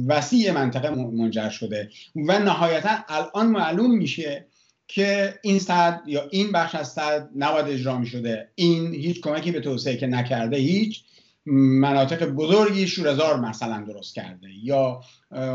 وسیع 0.08 0.52
منطقه 0.52 0.89
منجر 0.89 1.50
شده 1.50 1.89
و 2.15 2.39
نهایتا 2.39 2.98
الان 3.08 3.48
معلوم 3.48 3.98
میشه 3.98 4.46
که 4.88 5.39
این 5.41 5.60
صد 5.60 6.02
یا 6.06 6.28
این 6.32 6.52
بخش 6.52 6.76
از 6.76 6.91
صد 6.91 7.30
نباید 7.36 7.67
اجرا 7.67 7.98
می 7.98 8.08
شده 8.08 8.50
این 8.56 8.93
هیچ 8.93 9.22
کمکی 9.22 9.52
به 9.52 9.60
توسعه 9.60 9.98
که 9.98 10.08
نکرده 10.08 10.58
هیچ. 10.58 11.04
مناطق 11.45 12.25
بزرگی 12.25 12.88
شورزار 12.88 13.39
مثلا 13.39 13.86
درست 13.88 14.15
کرده 14.15 14.47
یا 14.63 15.01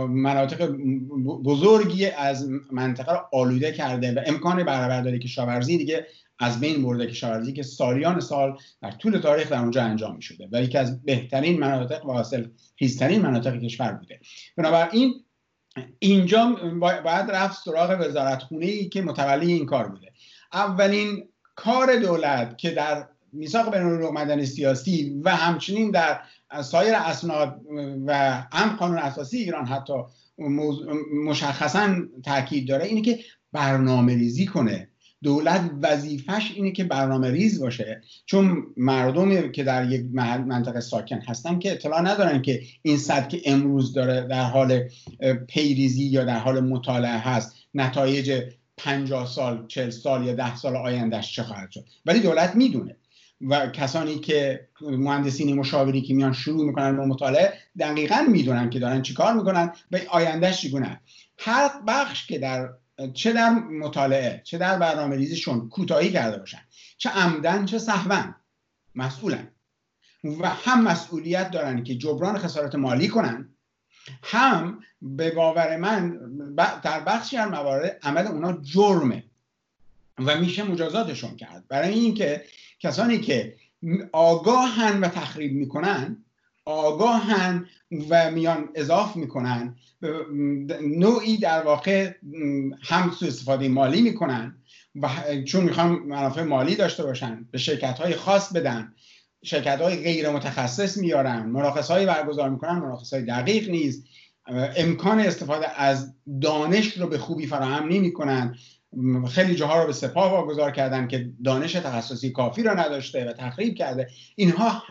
مناطق 0.09 0.67
بزرگی 1.45 2.07
از 2.07 2.49
منطقه 2.73 3.13
رو 3.13 3.21
آلوده 3.33 3.73
کرده 3.73 4.15
و 4.15 4.23
امکان 4.27 4.65
که 5.13 5.19
کشاورزی 5.19 5.79
دیگه 5.79 6.07
از 6.39 6.61
بین 6.61 6.83
برده 6.83 7.07
کشاورزی 7.07 7.53
که 7.53 7.63
سالیان 7.63 8.21
سال 8.21 8.59
در 8.83 8.91
طول 8.91 9.19
تاریخ 9.19 9.51
در 9.51 9.59
اونجا 9.59 9.83
انجام 9.83 10.17
می 10.17 10.23
شده 10.23 10.49
و 10.53 10.63
یکی 10.63 10.79
از 10.79 11.03
بهترین 11.03 11.61
مناطق 11.61 12.07
و 12.07 12.13
حاصل 12.13 12.47
خیزترین 12.79 13.23
مناطق 13.23 13.61
کشور 13.61 13.93
بوده. 13.93 14.21
بنابراین 14.57 15.15
اینجا 15.99 16.57
باید 16.81 17.31
رفت 17.31 17.63
سراغ 17.65 17.97
وزارت 18.01 18.43
خونه 18.43 18.67
ای 18.67 18.89
که 18.89 19.03
متولی 19.03 19.53
این 19.53 19.67
کار 19.67 19.89
بوده. 19.89 20.13
اولین 20.53 21.29
کار 21.55 21.97
دولت 21.97 22.59
که 22.59 22.71
در 22.71 23.07
میثاق 23.33 23.75
بین 23.75 23.85
مدنی 23.85 24.47
سیاسی 24.47 25.21
و 25.25 25.37
همچنین 25.37 25.91
در 25.91 26.21
سایر 26.63 26.95
اسناد 26.95 27.61
و 28.07 28.43
هم 28.53 28.77
قانون 28.77 28.99
اساسی 28.99 29.37
ایران 29.37 29.67
حتی 29.67 29.93
مشخصا 31.25 31.97
تاکید 32.25 32.69
داره 32.69 32.85
اینه 32.85 33.01
که 33.01 33.19
برنامه 33.53 34.15
ریزی 34.15 34.47
کنه. 34.47 34.89
دولت 35.23 35.71
وظیفش 35.83 36.53
اینه 36.55 36.73
که 36.73 36.85
برنامه 36.85 37.31
ریز 37.31 37.61
باشه. 37.61 38.03
چون 38.27 38.67
مردمی 38.77 39.53
که 39.53 39.65
در 39.65 39.91
یک 39.91 40.07
منطقه 40.15 40.81
ساکن 40.81 41.21
هستن 41.21 41.59
که 41.59 41.73
اطلاع 41.73 42.01
ندارن 42.01 42.43
که 42.43 42.63
این 42.83 42.97
صد 42.97 43.29
که 43.29 43.41
امروز 43.45 43.93
داره 43.93 44.21
در 44.21 44.45
حال 44.45 44.89
پیریزی 45.49 46.05
یا 46.05 46.25
در 46.25 46.39
حال 46.39 46.61
مطالعه 46.61 47.19
هست 47.19 47.57
نتایج 47.75 48.43
50 48.77 49.27
سال 49.27 49.67
40 49.69 49.91
سال 49.91 50.27
یا 50.27 50.35
10 50.35 50.57
سال 50.57 50.77
آیندهش 50.77 51.35
چه 51.35 51.43
خواهد 51.43 51.71
شد. 51.71 51.85
ولی 52.07 52.21
دولت 52.21 52.57
می‌دونه. 52.57 52.97
و 53.41 53.67
کسانی 53.67 54.19
که 54.19 54.69
مهندسین 54.81 55.57
مشاوری 55.57 56.03
که 56.03 56.15
میان 56.15 56.33
شروع 56.33 56.67
می‌کنن 56.67 56.97
به 56.97 57.07
مطالعه 57.07 57.53
دقیقا 57.79 58.27
می‌دونن 58.29 58.71
که 58.71 58.79
دارن 58.79 59.03
چیکار 59.03 59.35
می‌کنن 59.35 59.73
و 59.93 59.99
آیندهش 60.11 60.63
چگونه. 60.63 61.01
هر 61.39 61.71
بخش 61.87 62.27
که 62.27 62.39
در 62.39 62.69
چه 63.15 63.33
در 63.33 63.51
مطالعه 63.51 64.43
چه 64.45 64.59
در 64.59 64.79
برنامه 64.79 65.17
ریزیشون 65.17 65.69
کوتاهی 65.69 66.13
کرده 66.13 66.39
باشن 66.39 66.61
چه 66.97 67.11
عمدن 67.11 67.65
چه 67.65 67.79
صحبن 67.79 68.35
مسئولن. 68.95 69.49
و 70.25 70.49
هم 70.49 70.83
مسئولیت 70.83 71.51
دارن 71.51 71.85
که 71.85 71.95
جبران 71.95 72.39
خسارت 72.39 72.75
مالی 72.75 73.09
کنن 73.09 73.49
هم 74.23 74.81
به 75.03 75.31
باور 75.31 75.77
من 75.77 76.19
در 76.83 77.01
بخشی 77.01 77.37
از 77.37 77.51
موارد 77.51 77.99
عمل 78.03 78.27
اونا 78.27 78.53
جرمه 78.63 79.25
و 80.19 80.41
میشه 80.41 80.63
مجازاتشون 80.63 81.37
کرد. 81.37 81.65
برای 81.69 81.95
اینکه 81.95 82.45
کسانی 82.81 83.19
که 83.19 83.57
آگاهن 84.13 85.01
و 85.01 85.09
تخریب 85.09 85.53
می‌کنن 85.53 86.25
آگاهن 86.65 87.67
و 88.09 88.31
میان 88.31 88.69
اضاف 88.75 89.17
می‌کنن 89.17 89.77
نوعی 90.83 91.37
در 91.37 91.63
واقع 91.63 92.13
هم 92.83 93.11
سو 93.11 93.27
استفاده 93.27 93.69
مالی 93.69 94.03
می‌کنن 94.03 94.57
و 95.03 95.09
چون 95.47 95.65
می‌خوان 95.65 95.89
منافع 95.93 96.43
مالی 96.43 96.77
داشته 96.77 97.03
باشن 97.03 97.49
به 97.51 97.59
شرکت 97.59 97.99
های 97.99 98.15
خاص 98.15 98.53
بدن 98.53 98.95
شرکت 99.43 99.81
های 99.81 99.97
غیر 99.97 100.31
متخصص 100.31 100.97
میارن 100.97 101.47
مراخص 101.47 101.91
های 101.91 102.07
برگزار 102.07 102.51
می‌کنن 102.51 102.79
مراخص 102.79 103.13
های 103.13 103.23
دقیق 103.23 103.71
نیست 103.71 104.05
امکان 104.77 105.21
استفاده 105.21 105.81
از 105.81 106.15
دانش 106.43 106.99
رو 106.99 107.07
به 107.07 107.19
خوبی 107.19 107.47
فراهم 107.47 107.89
نمی‌کنن. 107.89 108.57
خیلی 109.31 109.55
جاها 109.55 109.81
رو 109.81 109.87
به 109.87 109.93
سپاه 109.93 110.33
واگذار 110.33 110.71
کردن 110.71 111.09
که 111.09 111.31
دانش 111.45 111.73
تخصصی 111.73 112.31
کافی 112.31 112.63
را 112.63 112.75
نداشته 112.75 113.29
و 113.29 113.33
تخریب 113.33 113.75
کرده. 113.75 114.09
اینها 114.37 114.83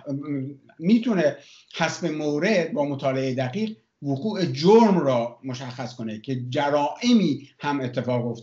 می‌تونه 0.79 1.35
حسب 1.75 2.05
مورد 2.05 2.73
با 2.73 2.85
مطالعه 2.85 3.35
دقیق 3.35 3.77
وقوع 4.01 4.45
جرم 4.45 4.99
را 4.99 5.39
مشخص 5.43 5.95
کنه 5.95 6.19
که 6.19 6.41
جرائمی 6.49 7.49
هم 7.59 7.81
اتفاق 7.81 8.37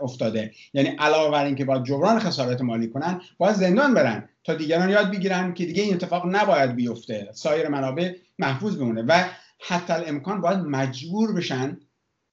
افتاده. 0.00 0.52
یعنی 0.74 0.88
علاوه 0.88 1.30
بر 1.30 1.44
اینکه 1.44 1.64
باید 1.64 1.84
جبران 1.84 2.18
خسارت 2.18 2.60
مالی 2.60 2.88
کنن 2.88 3.20
باید 3.38 3.56
زندان 3.56 3.94
برن 3.94 4.28
تا 4.44 4.54
دیگران 4.54 4.90
یاد 4.90 5.10
بگیرن 5.10 5.54
که 5.54 5.66
دیگه 5.66 5.82
این 5.82 5.94
اتفاق 5.94 6.22
نباید 6.26 6.74
بیفته. 6.74 7.28
سایر 7.32 7.68
منابع 7.68 8.12
محفوظ 8.38 8.76
بمونه 8.76 9.02
و 9.02 9.24
حتی 9.60 9.92
الامکان 9.92 10.40
باید 10.40 10.58
مجبور 10.58 11.32
بشن 11.32 11.80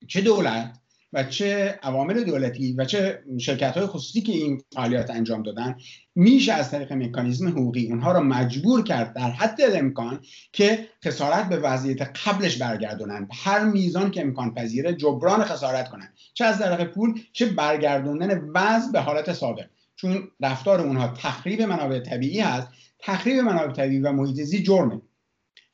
چه 0.07 0.21
دولت 0.21 0.79
و 1.13 1.23
چه 1.23 1.79
عوامل 1.83 2.23
دولتی 2.23 2.73
و 2.73 2.85
چه 2.85 3.23
شرکت 3.39 3.77
های 3.77 3.85
خصوصی 3.85 4.21
که 4.21 4.31
این 4.31 4.61
فعالیت 4.73 5.09
انجام 5.09 5.43
دادن 5.43 5.75
میشه 6.15 6.53
از 6.53 6.71
طریق 6.71 6.93
مکانیزم 6.93 7.47
حقوقی 7.47 7.87
اونها 7.87 8.11
را 8.11 8.19
مجبور 8.19 8.83
کرد 8.83 9.13
در 9.13 9.31
حد 9.31 9.59
امکان 9.61 10.21
که 10.51 10.87
خسارت 11.05 11.49
به 11.49 11.57
وضعیت 11.57 12.01
قبلش 12.01 12.57
برگردونن. 12.57 13.27
هر 13.31 13.63
میزان 13.63 14.11
که 14.11 14.21
امکان 14.21 14.53
پذیره 14.53 14.93
جبران 14.93 15.43
خسارت 15.43 15.89
کنن. 15.89 16.13
چه 16.33 16.45
از 16.45 16.59
طریق 16.59 16.83
پول 16.83 17.21
چه 17.33 17.45
برگردوندن 17.45 18.41
وضع 18.53 18.91
به 18.91 18.99
حالت 18.99 19.33
سابق. 19.33 19.65
چون 19.95 20.31
رفتار 20.39 20.81
اونها 20.81 21.07
تخریب 21.07 21.61
منابع 21.61 21.99
طبیعی 21.99 22.39
هست 22.39 22.67
تخریب 22.99 23.39
منابع 23.39 23.73
طبیعی 23.73 23.99
و 23.99 24.11
محیط 24.11 24.35
زیست 24.35 24.63
جرمه. 24.63 25.01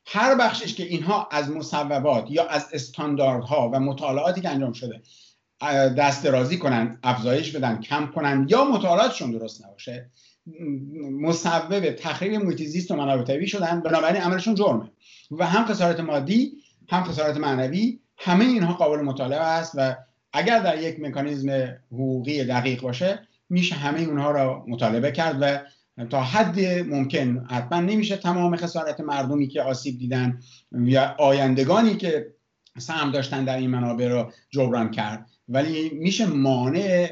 هر 0.06 0.34
بخشش 0.34 0.74
که 0.74 0.82
اینها 0.82 1.28
از 1.32 1.50
مصوبات 1.50 2.30
یا 2.30 2.46
از 2.46 2.68
استانداردها 2.72 3.70
و 3.72 3.80
مطالعاتی 3.80 4.40
که 4.40 4.48
انجام 4.48 4.72
شده 4.72 5.02
دست 5.96 6.24
درازی 6.24 6.58
کنن 6.58 6.98
افزایش 7.02 7.56
بدن 7.56 7.80
کم 7.80 8.06
کنن 8.06 8.46
یا 8.50 8.64
مطالعاتشون 8.64 9.30
درست 9.30 9.64
نباشه. 9.64 10.10
مسبب 11.20 11.92
تخریب 11.92 12.32
محیط 12.32 12.62
زیست 12.62 12.90
و 12.90 12.96
منابع 12.96 13.22
طبیعی 13.22 13.46
شدن 13.46 13.80
بنابراین 13.80 14.22
عملشون 14.22 14.54
جرمه. 14.54 14.90
و 15.30 15.46
هم 15.46 15.64
خسارت 15.64 16.00
مادی 16.00 16.52
هم 16.88 17.04
خسارت 17.04 17.36
معنوی 17.36 18.00
همه 18.18 18.44
اینها 18.44 18.74
قابل 18.74 19.00
مطالعه 19.00 19.40
است 19.40 19.72
و 19.74 19.96
اگر 20.32 20.58
در 20.58 20.82
یک 20.82 21.00
مکانیزم 21.00 21.76
حقوقی 21.92 22.44
دقیق 22.44 22.80
باشه 22.80 23.28
میشه 23.48 23.74
همه 23.74 24.00
اونها 24.00 24.30
را 24.30 24.64
مطالبه 24.68 25.12
کرد 25.12 25.36
و 25.40 25.58
تا 26.06 26.22
حد 26.22 26.60
ممکن 26.88 27.46
حتما 27.50 27.80
نمیشه 27.80 28.16
تمام 28.16 28.56
خسارت 28.56 29.00
مردمی 29.00 29.48
که 29.48 29.62
آسیب 29.62 29.98
دیدن 29.98 30.40
یا 30.72 31.14
آیندگانی 31.18 31.96
که 31.96 32.34
سهم 32.78 33.10
داشتن 33.10 33.44
در 33.44 33.56
این 33.56 33.70
منابع 33.70 34.08
را 34.08 34.32
جبران 34.50 34.90
کرد. 34.90 35.30
ولی 35.50 35.90
میشه 35.90 36.26
مانع 36.26 37.10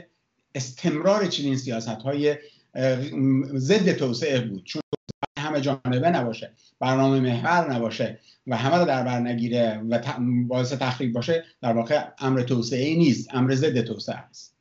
استمرار 0.54 1.26
چنین 1.26 1.56
سیاست 1.56 1.88
های 1.88 2.36
ضد 3.54 3.92
توسعه 3.92 4.40
بود. 4.40 4.64
چون 4.64 4.82
همه 5.38 5.60
جانبه 5.60 6.10
نباشه 6.10 6.52
برنامه 6.80 7.20
محور 7.20 7.74
نباشه 7.74 8.18
و 8.46 8.56
همه 8.56 8.76
رو 8.76 8.84
در 8.84 9.02
بر 9.02 9.20
نگیره 9.20 9.82
و 9.90 10.02
باعث 10.46 10.72
تخریب 10.72 11.12
باشه 11.12 11.44
در 11.62 11.72
واقع 11.72 12.04
امر 12.18 12.42
توسعه 12.42 12.96
نیست 12.96 13.34
امر 13.34 13.54
ضد 13.54 13.80
توسعه 13.80 14.16
است. 14.16 14.54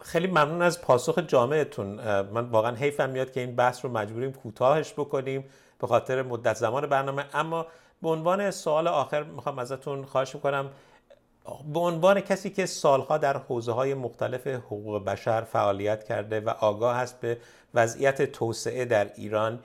خیلی 0.00 0.26
ممنون 0.26 0.62
از 0.62 0.80
پاسخ 0.80 1.18
جامعتون. 1.18 1.86
من 2.22 2.44
واقعا 2.44 2.76
حیفم 2.76 3.10
میاد 3.10 3.32
که 3.32 3.40
این 3.40 3.56
بحث 3.56 3.84
رو 3.84 3.92
مجبوریم 3.92 4.32
کوتاهش 4.32 4.92
بکنیم 4.92 5.44
به 5.78 5.86
خاطر 5.86 6.22
مدت 6.22 6.56
زمان 6.56 6.86
برنامه. 6.86 7.24
اما 7.34 7.66
به 8.02 8.08
عنوان 8.08 8.50
سوال 8.50 8.88
آخر 8.88 9.22
می‌خوام 9.22 9.58
ازتون 9.58 10.04
خواهش 10.04 10.34
می‌کنم 10.34 10.70
به 11.72 11.80
عنوان 11.80 12.20
کسی 12.20 12.50
که 12.50 12.66
سالها 12.66 13.18
در 13.18 13.36
حوزه 13.36 13.72
های 13.72 13.94
مختلف 13.94 14.46
حقوق 14.46 15.04
بشر 15.04 15.40
فعالیت 15.40 16.04
کرده 16.04 16.40
و 16.40 16.48
آگاه 16.48 16.96
هست 16.96 17.20
به 17.20 17.38
وضعیت 17.74 18.22
توسعه 18.22 18.84
در 18.84 19.10
ایران 19.16 19.58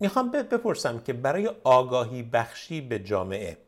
می‌خوام 0.00 0.30
بپرسم 0.30 0.98
که 0.98 1.12
برای 1.12 1.50
آگاهی 1.64 2.22
بخشی 2.22 2.80
به 2.80 2.98
جامعه 2.98 3.58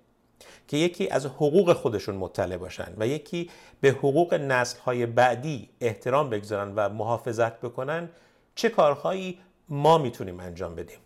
که 0.68 0.76
یکی 0.76 1.08
از 1.08 1.26
حقوق 1.26 1.72
خودشون 1.72 2.14
مطلع 2.14 2.56
باشن 2.56 2.94
و 2.98 3.06
یکی 3.06 3.50
به 3.80 3.88
حقوق 3.88 4.34
نسل 4.34 4.78
های 4.78 5.06
بعدی 5.06 5.68
احترام 5.80 6.30
بگذارن 6.30 6.72
و 6.76 6.88
محافظت 6.88 7.60
بکنن 7.60 8.08
چه 8.54 8.68
کارهایی 8.68 9.38
ما 9.68 9.98
می‌تونیم 9.98 10.40
انجام 10.40 10.74
بدیم؟ 10.74 10.98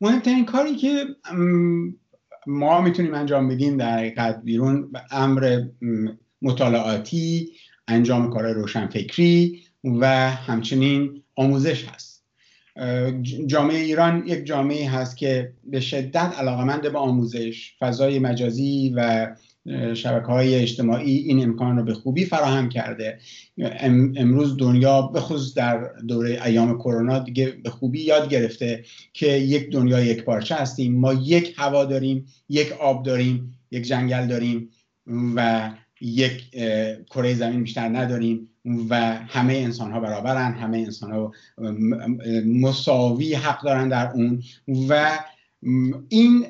مهمترین 0.00 0.44
کاری 0.44 0.76
که 0.76 1.06
ما 2.46 2.80
می‌تونیم 2.80 3.14
انجام 3.14 3.48
بدیم 3.48 3.76
در 3.76 3.98
حقیقت 3.98 4.42
بیرون. 4.44 4.92
امر 5.10 5.64
مطالعاتی 6.42 7.52
انجام 7.88 8.30
کار 8.30 8.52
روشنفکری 8.52 9.62
و 9.84 10.30
همچنین 10.30 11.22
آموزش 11.36 11.84
هست. 11.88 12.24
جامعه 13.46 13.78
ایران 13.78 14.26
یک 14.26 14.44
جامعه 14.44 14.90
هست 14.90 15.16
که 15.16 15.52
به 15.64 15.80
شدت 15.80 16.34
علاقمند 16.38 16.92
به 16.92 16.98
آموزش 16.98 17.72
فضای 17.80 18.18
مجازی 18.18 18.92
و 18.96 19.28
شبکه 19.94 20.26
های 20.26 20.54
اجتماعی 20.54 21.16
این 21.16 21.42
امکان 21.42 21.76
رو 21.76 21.84
به 21.84 21.94
خوبی 21.94 22.24
فراهم 22.24 22.68
کرده. 22.68 23.18
امروز 24.16 24.56
دنیا 24.56 25.02
به 25.02 25.22
در 25.56 25.90
دوره 26.08 26.42
ایام 26.44 26.78
کرونا 26.78 27.18
دیگه 27.18 27.46
به 27.64 27.70
خوبی 27.70 28.00
یاد 28.00 28.28
گرفته 28.28 28.84
که 29.12 29.26
یک 29.26 29.70
دنیا 29.70 30.00
یک 30.00 30.24
پارچه 30.24 30.54
هستیم. 30.54 31.00
ما 31.00 31.12
یک 31.12 31.54
هوا 31.56 31.84
داریم 31.84 32.26
یک 32.48 32.72
آب 32.72 33.04
داریم 33.04 33.58
یک 33.70 33.86
جنگل 33.86 34.26
داریم 34.26 34.70
و 35.36 35.70
یک 36.00 36.50
کره 37.10 37.34
زمین 37.34 37.62
بیشتر 37.62 37.88
نداریم 37.88 38.48
و 38.90 39.14
همه 39.14 39.54
انسان 39.54 39.92
ها 39.92 40.00
برابرن 40.00 40.52
همه 40.52 40.78
انسان 40.78 41.12
ها 41.12 41.32
مساوی 42.46 43.34
حق 43.34 43.64
دارن 43.64 43.88
در 43.88 44.12
اون 44.12 44.42
و 44.88 45.18
این 46.08 46.46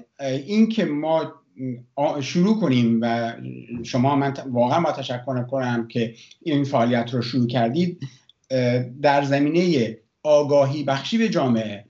این 0.46 0.68
که 0.68 0.84
ما 0.84 1.32
شروع 2.20 2.60
کنیم 2.60 2.98
و 3.02 3.32
شما 3.82 4.16
من 4.16 4.34
واقعا 4.46 4.80
با 4.80 4.92
تشکر 4.92 5.42
کنم 5.42 5.88
که 5.88 6.14
این 6.42 6.64
فعالیت 6.64 7.14
رو 7.14 7.22
شروع 7.22 7.46
کردید. 7.46 8.00
در 9.02 9.24
زمینه 9.24 9.96
آگاهی 10.22 10.84
بخشی 10.84 11.18
به 11.18 11.28
جامعه 11.28 11.84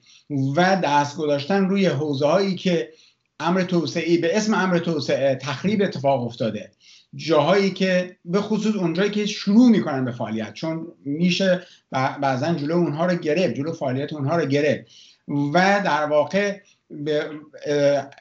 و 0.56 0.80
دست 0.84 1.16
گذاشتن 1.16 1.68
روی 1.68 1.86
حوزه 1.86 2.26
هایی 2.26 2.54
که 2.54 2.92
امر 3.40 3.62
توسعه 3.62 4.18
به 4.18 4.36
اسم 4.36 4.54
امر 4.54 4.78
توسعه 4.78 5.34
تخریب 5.34 5.82
اتفاق 5.82 6.22
افتاده. 6.22 6.70
جاهایی 7.14 7.70
که 7.70 8.16
به 8.24 8.40
خصوص 8.40 8.76
اونجایی 8.76 9.10
که 9.10 9.26
شروع 9.26 9.70
می‌کنن 9.70 10.04
به 10.04 10.12
فعالیت 10.12 10.52
چون 10.52 10.86
میشه 11.04 11.62
بعضا 11.90 12.54
جلو 12.54 12.74
اونها 12.74 13.06
رو 13.06 13.16
گرفت 13.16 13.54
جلو 13.54 13.72
فعالیت 13.72 14.12
اونها 14.12 14.36
رو 14.36 14.46
گرفت. 14.46 14.84
و 15.28 15.82
در 15.84 16.04
واقع 16.04 16.60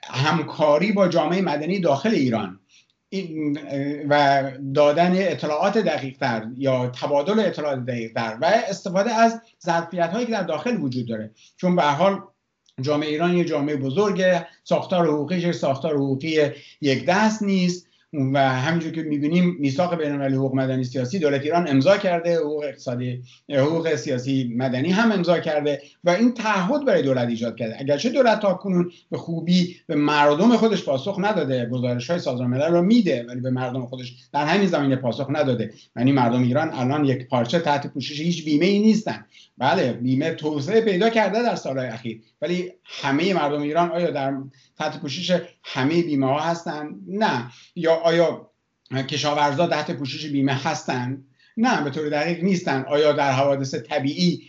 همکاری 0.03 0.91
با 0.91 1.07
جامعه 1.07 1.41
مدنی 1.41 1.79
داخل 1.79 2.09
ایران. 2.09 2.59
و 4.09 4.43
دادن 4.75 5.11
اطلاعات 5.15 5.77
دقیق 5.77 6.17
تر 6.17 6.47
یا 6.57 6.87
تبادل 6.87 7.39
اطلاعات 7.39 7.85
دقیق 7.85 8.13
تر 8.13 8.37
و 8.41 8.45
استفاده 8.45 9.11
از 9.11 9.41
ظرفیت 9.65 10.09
هایی 10.09 10.25
که 10.25 10.31
در 10.31 10.43
داخل 10.43 10.77
وجود 10.77 11.07
داره. 11.07 11.31
چون 11.57 11.75
به 11.75 11.83
حال 11.83 12.21
جامعه 12.81 13.09
ایران 13.09 13.37
یه 13.37 13.45
جامعه 13.45 13.75
بزرگه 13.75 14.47
ساختار 14.63 15.07
حقوقیش 15.07 15.51
ساختار 15.51 15.95
حقوقی 15.95 16.51
یک 16.81 17.05
دست 17.05 17.43
نیست. 17.43 17.87
و 18.13 18.49
همینجور 18.49 18.91
که 18.91 19.01
می‌بینیم 19.03 19.55
میثاق 19.59 19.97
بین 19.97 20.11
المللی 20.11 20.35
حقوق 20.35 20.55
مدنی 20.55 20.83
سیاسی 20.83 21.19
دولت 21.19 21.41
ایران 21.41 21.67
امضا 21.67 21.97
کرده 21.97 22.35
حقوق 22.35 22.63
اقتصادی 22.63 23.23
حقوق 23.49 23.95
سیاسی 23.95 24.53
مدنی 24.57 24.89
هم 24.89 25.11
امضا 25.11 25.39
کرده 25.39 25.81
و 26.03 26.09
این 26.09 26.33
تعهد 26.33 26.85
برای 26.85 27.01
دولت 27.01 27.27
ایجاد 27.27 27.55
کرده. 27.55 27.75
اگرچه 27.79 28.09
دولت 28.09 28.39
تا 28.39 28.53
کنون 28.53 28.91
به 29.11 29.17
خوبی 29.17 29.75
به 29.87 29.95
مردم 29.95 30.57
خودش 30.57 30.85
پاسخ 30.85 31.19
نداده 31.21 31.65
گزارش 31.65 32.09
های 32.09 32.19
سازمان 32.19 32.49
ملل 32.49 32.71
رو 32.71 32.81
میده 32.81 33.25
ولی 33.27 33.39
به 33.39 33.49
مردم 33.49 33.85
خودش 33.85 34.13
در 34.33 34.45
همین 34.45 34.67
زمینه 34.67 34.95
پاسخ 34.95 35.27
نداده. 35.29 35.73
یعنی 35.95 36.11
مردم 36.11 36.43
ایران 36.43 36.69
الان 36.73 37.05
یک 37.05 37.27
پارچه 37.27 37.59
تحت 37.59 37.87
پوشش 37.87 38.19
هیچ 38.19 38.45
بیمه 38.45 38.65
ای 38.65 38.79
نیستن. 38.79 39.25
بله 39.57 39.93
بیمه 39.93 40.31
توسعه 40.31 40.81
پیدا 40.81 41.09
کرده 41.09 41.43
در 41.43 41.55
سالهای 41.55 41.87
اخیر 41.87 42.21
ولی 42.41 42.71
همه 42.83 43.33
مردم 43.33 43.61
ایران 43.61 43.91
آیا 43.91 44.11
در 44.11 44.33
تحت 44.79 45.01
پوشش 45.01 45.41
همه 45.63 46.01
بیمه 46.03 46.27
ها 46.27 46.39
هستن؟ 46.39 46.89
نه. 47.07 47.51
یا 47.75 47.93
آیا 47.93 48.49
کشاورزا 49.09 49.67
تحت 49.67 49.91
پوشش 49.91 50.25
بیمه 50.25 50.53
هستن؟ 50.53 51.23
نه 51.57 51.83
به 51.83 51.89
طور 51.89 52.09
دقیق 52.09 52.43
نیستن. 52.43 52.85
آیا 52.87 53.11
در 53.11 53.31
حوادث 53.31 53.75
طبیعی 53.75 54.41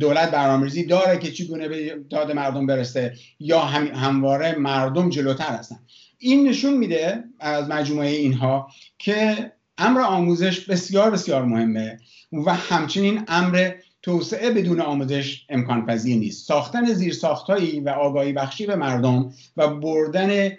دولت 0.00 0.30
برنامه‌ریزی 0.30 0.84
داره 0.84 1.18
که 1.18 1.32
چگونه 1.32 1.68
به 1.68 2.00
داد 2.10 2.32
مردم 2.32 2.66
برسه 2.66 3.14
یا 3.40 3.60
هم 3.60 3.86
همواره 3.86 4.54
مردم 4.58 5.10
جلوتر 5.10 5.52
هستن؟ 5.56 5.78
این 6.18 6.48
نشون 6.48 6.74
میده 6.74 7.24
از 7.40 7.68
مجموعه 7.68 8.08
اینها 8.08 8.70
که 8.98 9.52
امر 9.78 10.00
آموزش 10.00 10.60
بسیار 10.60 11.10
بسیار 11.10 11.44
مهمه 11.44 11.98
و 12.32 12.54
همچنین 12.54 13.24
امر 13.28 13.72
توسعه 14.02 14.50
بدون 14.50 14.80
آموزش 14.80 15.46
امکان 15.48 15.86
پذیر 15.86 16.16
نیست. 16.16 16.46
ساختن 16.46 16.92
زیرساختهایی 16.92 17.80
و 17.80 17.88
آگاهی 17.88 18.32
بخشی 18.32 18.66
به 18.66 18.76
مردم 18.76 19.32
و 19.56 19.68
بردن 19.68 20.52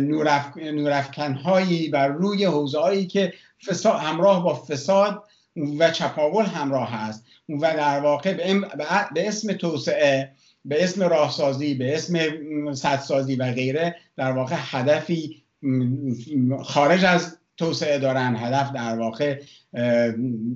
نورف... 0.00 0.56
نورفکنهایی 0.56 1.88
بر 1.88 2.08
روی 2.08 2.44
حوزه 2.44 3.06
که 3.06 3.32
فساد... 3.66 4.00
همراه 4.00 4.44
با 4.44 4.54
فساد 4.54 5.24
و 5.78 5.90
چپاول 5.90 6.44
همراه 6.44 6.90
هست 6.90 7.24
و 7.48 7.60
در 7.60 8.00
واقع 8.00 8.34
به 9.14 9.28
اسم 9.28 9.52
توسعه 9.52 10.32
به 10.64 10.84
اسم 10.84 11.02
راهسازی 11.02 11.74
به 11.74 11.94
اسم 11.94 12.18
سدسازی 12.74 13.36
و 13.36 13.52
غیره 13.52 13.96
در 14.16 14.32
واقع 14.32 14.56
هدفی 14.58 15.42
خارج 16.62 17.04
از 17.04 17.38
توسعه 17.58 17.98
دارن 17.98 18.36
هدف 18.36 18.72
در 18.72 18.98
واقع 18.98 19.42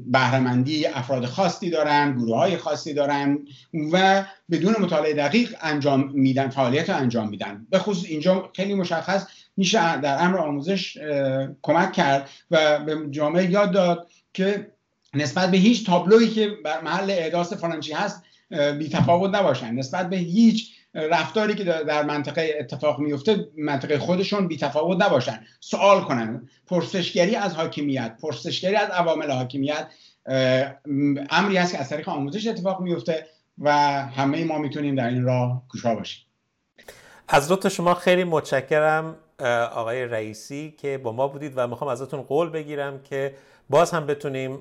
بهرهمندی 0.06 0.86
افراد 0.86 1.24
خاصی 1.24 1.70
دارن 1.70 2.16
گروه 2.16 2.36
های 2.36 2.56
خاصی 2.56 2.94
دارن 2.94 3.38
و 3.92 4.24
بدون 4.50 4.74
مطالعه 4.80 5.14
دقیق 5.14 5.56
انجام 5.60 6.10
میدن 6.14 6.48
فعالیت 6.48 6.90
رو 6.90 6.96
انجام 6.96 7.28
میدن. 7.28 7.66
به 7.70 7.78
خصوص 7.78 8.04
اینجا 8.08 8.50
خیلی 8.56 8.74
مشخص 8.74 9.26
میشه 9.56 10.00
در 10.00 10.24
امر 10.24 10.38
آموزش 10.38 10.98
کمک 11.62 11.92
کرد 11.92 12.28
و 12.50 12.78
به 12.78 12.96
جامعه 13.10 13.50
یاد 13.50 13.72
داد 13.72 14.08
که 14.34 14.72
نسبت 15.14 15.50
به 15.50 15.56
هیچ 15.56 15.86
تابلویی 15.86 16.28
که 16.28 16.50
بر 16.64 16.80
محل 16.80 17.10
اعداس 17.10 17.52
فلانچی 17.52 17.92
هست 17.92 18.22
بی 18.78 18.88
تفاوت 18.88 19.34
نباشن. 19.34 19.74
نسبت 19.74 20.10
به 20.10 20.16
هیچ 20.16 20.72
رفتاری 20.94 21.54
که 21.54 21.64
در 21.64 22.02
منطقه 22.02 22.54
اتفاق 22.60 22.98
میفته 22.98 23.48
منطقه 23.58 23.98
خودشون 23.98 24.48
بی 24.48 24.56
تفاوت 24.56 25.02
نباشن. 25.02 25.44
سوال 25.60 26.00
کنن. 26.00 26.48
پرسشگری 26.66 27.36
از 27.36 27.54
حاکمیت 27.54 28.16
پرسشگری 28.22 28.76
از 28.76 28.90
عوامل 28.90 29.30
حاکمیت 29.30 29.86
امری 31.30 31.58
است 31.58 31.72
که 31.72 31.78
از 31.78 31.88
طریق 31.88 32.08
آموزش 32.08 32.46
اتفاق 32.46 32.80
میفته 32.80 33.26
و 33.58 33.72
همه 34.02 34.44
ما 34.44 34.58
می‌تونیم 34.58 34.94
در 34.94 35.08
این 35.08 35.24
راه 35.24 35.62
کوشا 35.68 35.94
باشیم. 35.94 36.26
از 37.28 37.52
لطف 37.52 37.72
شما 37.72 37.94
خیلی 37.94 38.24
متشکرم. 38.24 39.16
آقای 39.74 40.04
رئیسی 40.04 40.74
که 40.78 40.98
با 40.98 41.12
ما 41.12 41.28
بودید 41.28 41.52
و 41.56 41.66
می‌خوام 41.66 41.90
ازتون 41.90 42.22
قول 42.22 42.50
بگیرم 42.50 43.02
که 43.02 43.34
باز 43.70 43.90
هم 43.90 44.06
بتونیم 44.06 44.58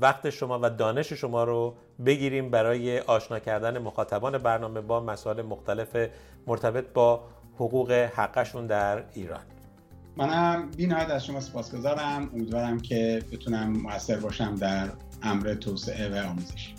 وقت 0.00 0.30
شما 0.30 0.58
و 0.62 0.70
دانش 0.70 1.12
شما 1.12 1.44
رو 1.44 1.74
بگیریم 2.06 2.50
برای 2.50 2.98
آشنا 2.98 3.38
کردن 3.38 3.78
مخاطبان 3.78 4.38
برنامه 4.38 4.80
با 4.80 5.00
مسائل 5.00 5.42
مختلف 5.42 5.96
مرتبط 6.46 6.84
با 6.94 7.24
حقوق 7.54 7.90
حقشون 7.90 8.66
در 8.66 9.02
ایران. 9.14 9.40
منم 10.16 10.70
بی 10.76 10.92
از 10.92 11.26
شما 11.26 11.40
سپاسگزارم. 11.40 12.30
امیدوارم 12.34 12.80
که 12.80 13.22
بتونم 13.32 13.72
موثر 13.72 14.16
باشم 14.16 14.54
در 14.54 14.88
امر 15.22 15.54
توسعه 15.54 16.08
و 16.08 16.26
آموزش. 16.28 16.74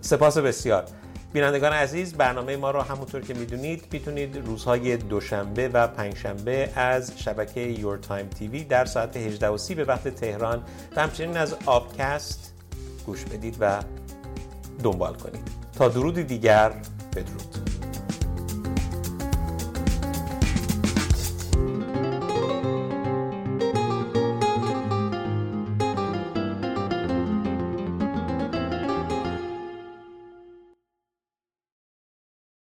سپاس 0.00 0.38
بسیار. 0.38 0.84
بینندگان 1.32 1.72
عزیز 1.72 2.14
برنامه 2.14 2.56
ما 2.56 2.70
را 2.70 2.82
همونطور 2.82 3.20
که 3.20 3.34
می‌دونید 3.34 3.84
می‌تونید 3.92 4.36
روزهای 4.36 4.96
دوشنبه 4.96 5.68
و 5.68 5.86
پنجشنبه 5.88 6.70
از 6.74 7.12
شبکه 7.16 7.60
یور 7.60 7.98
تایم 7.98 8.26
تیوی 8.26 8.64
در 8.64 8.84
ساعت 8.84 9.16
18 9.16 9.74
به 9.74 9.84
وقت 9.84 10.08
تهران 10.08 10.62
و 10.96 11.00
همچنین 11.02 11.36
از 11.36 11.56
آبکست 11.66 12.54
گوش 13.06 13.24
بدید 13.24 13.56
و 13.60 13.82
دنبال 14.82 15.14
کنید. 15.14 15.48
تا 15.78 15.88
درود 15.88 16.14
دیگر 16.14 16.72
بدرود. 17.16 17.69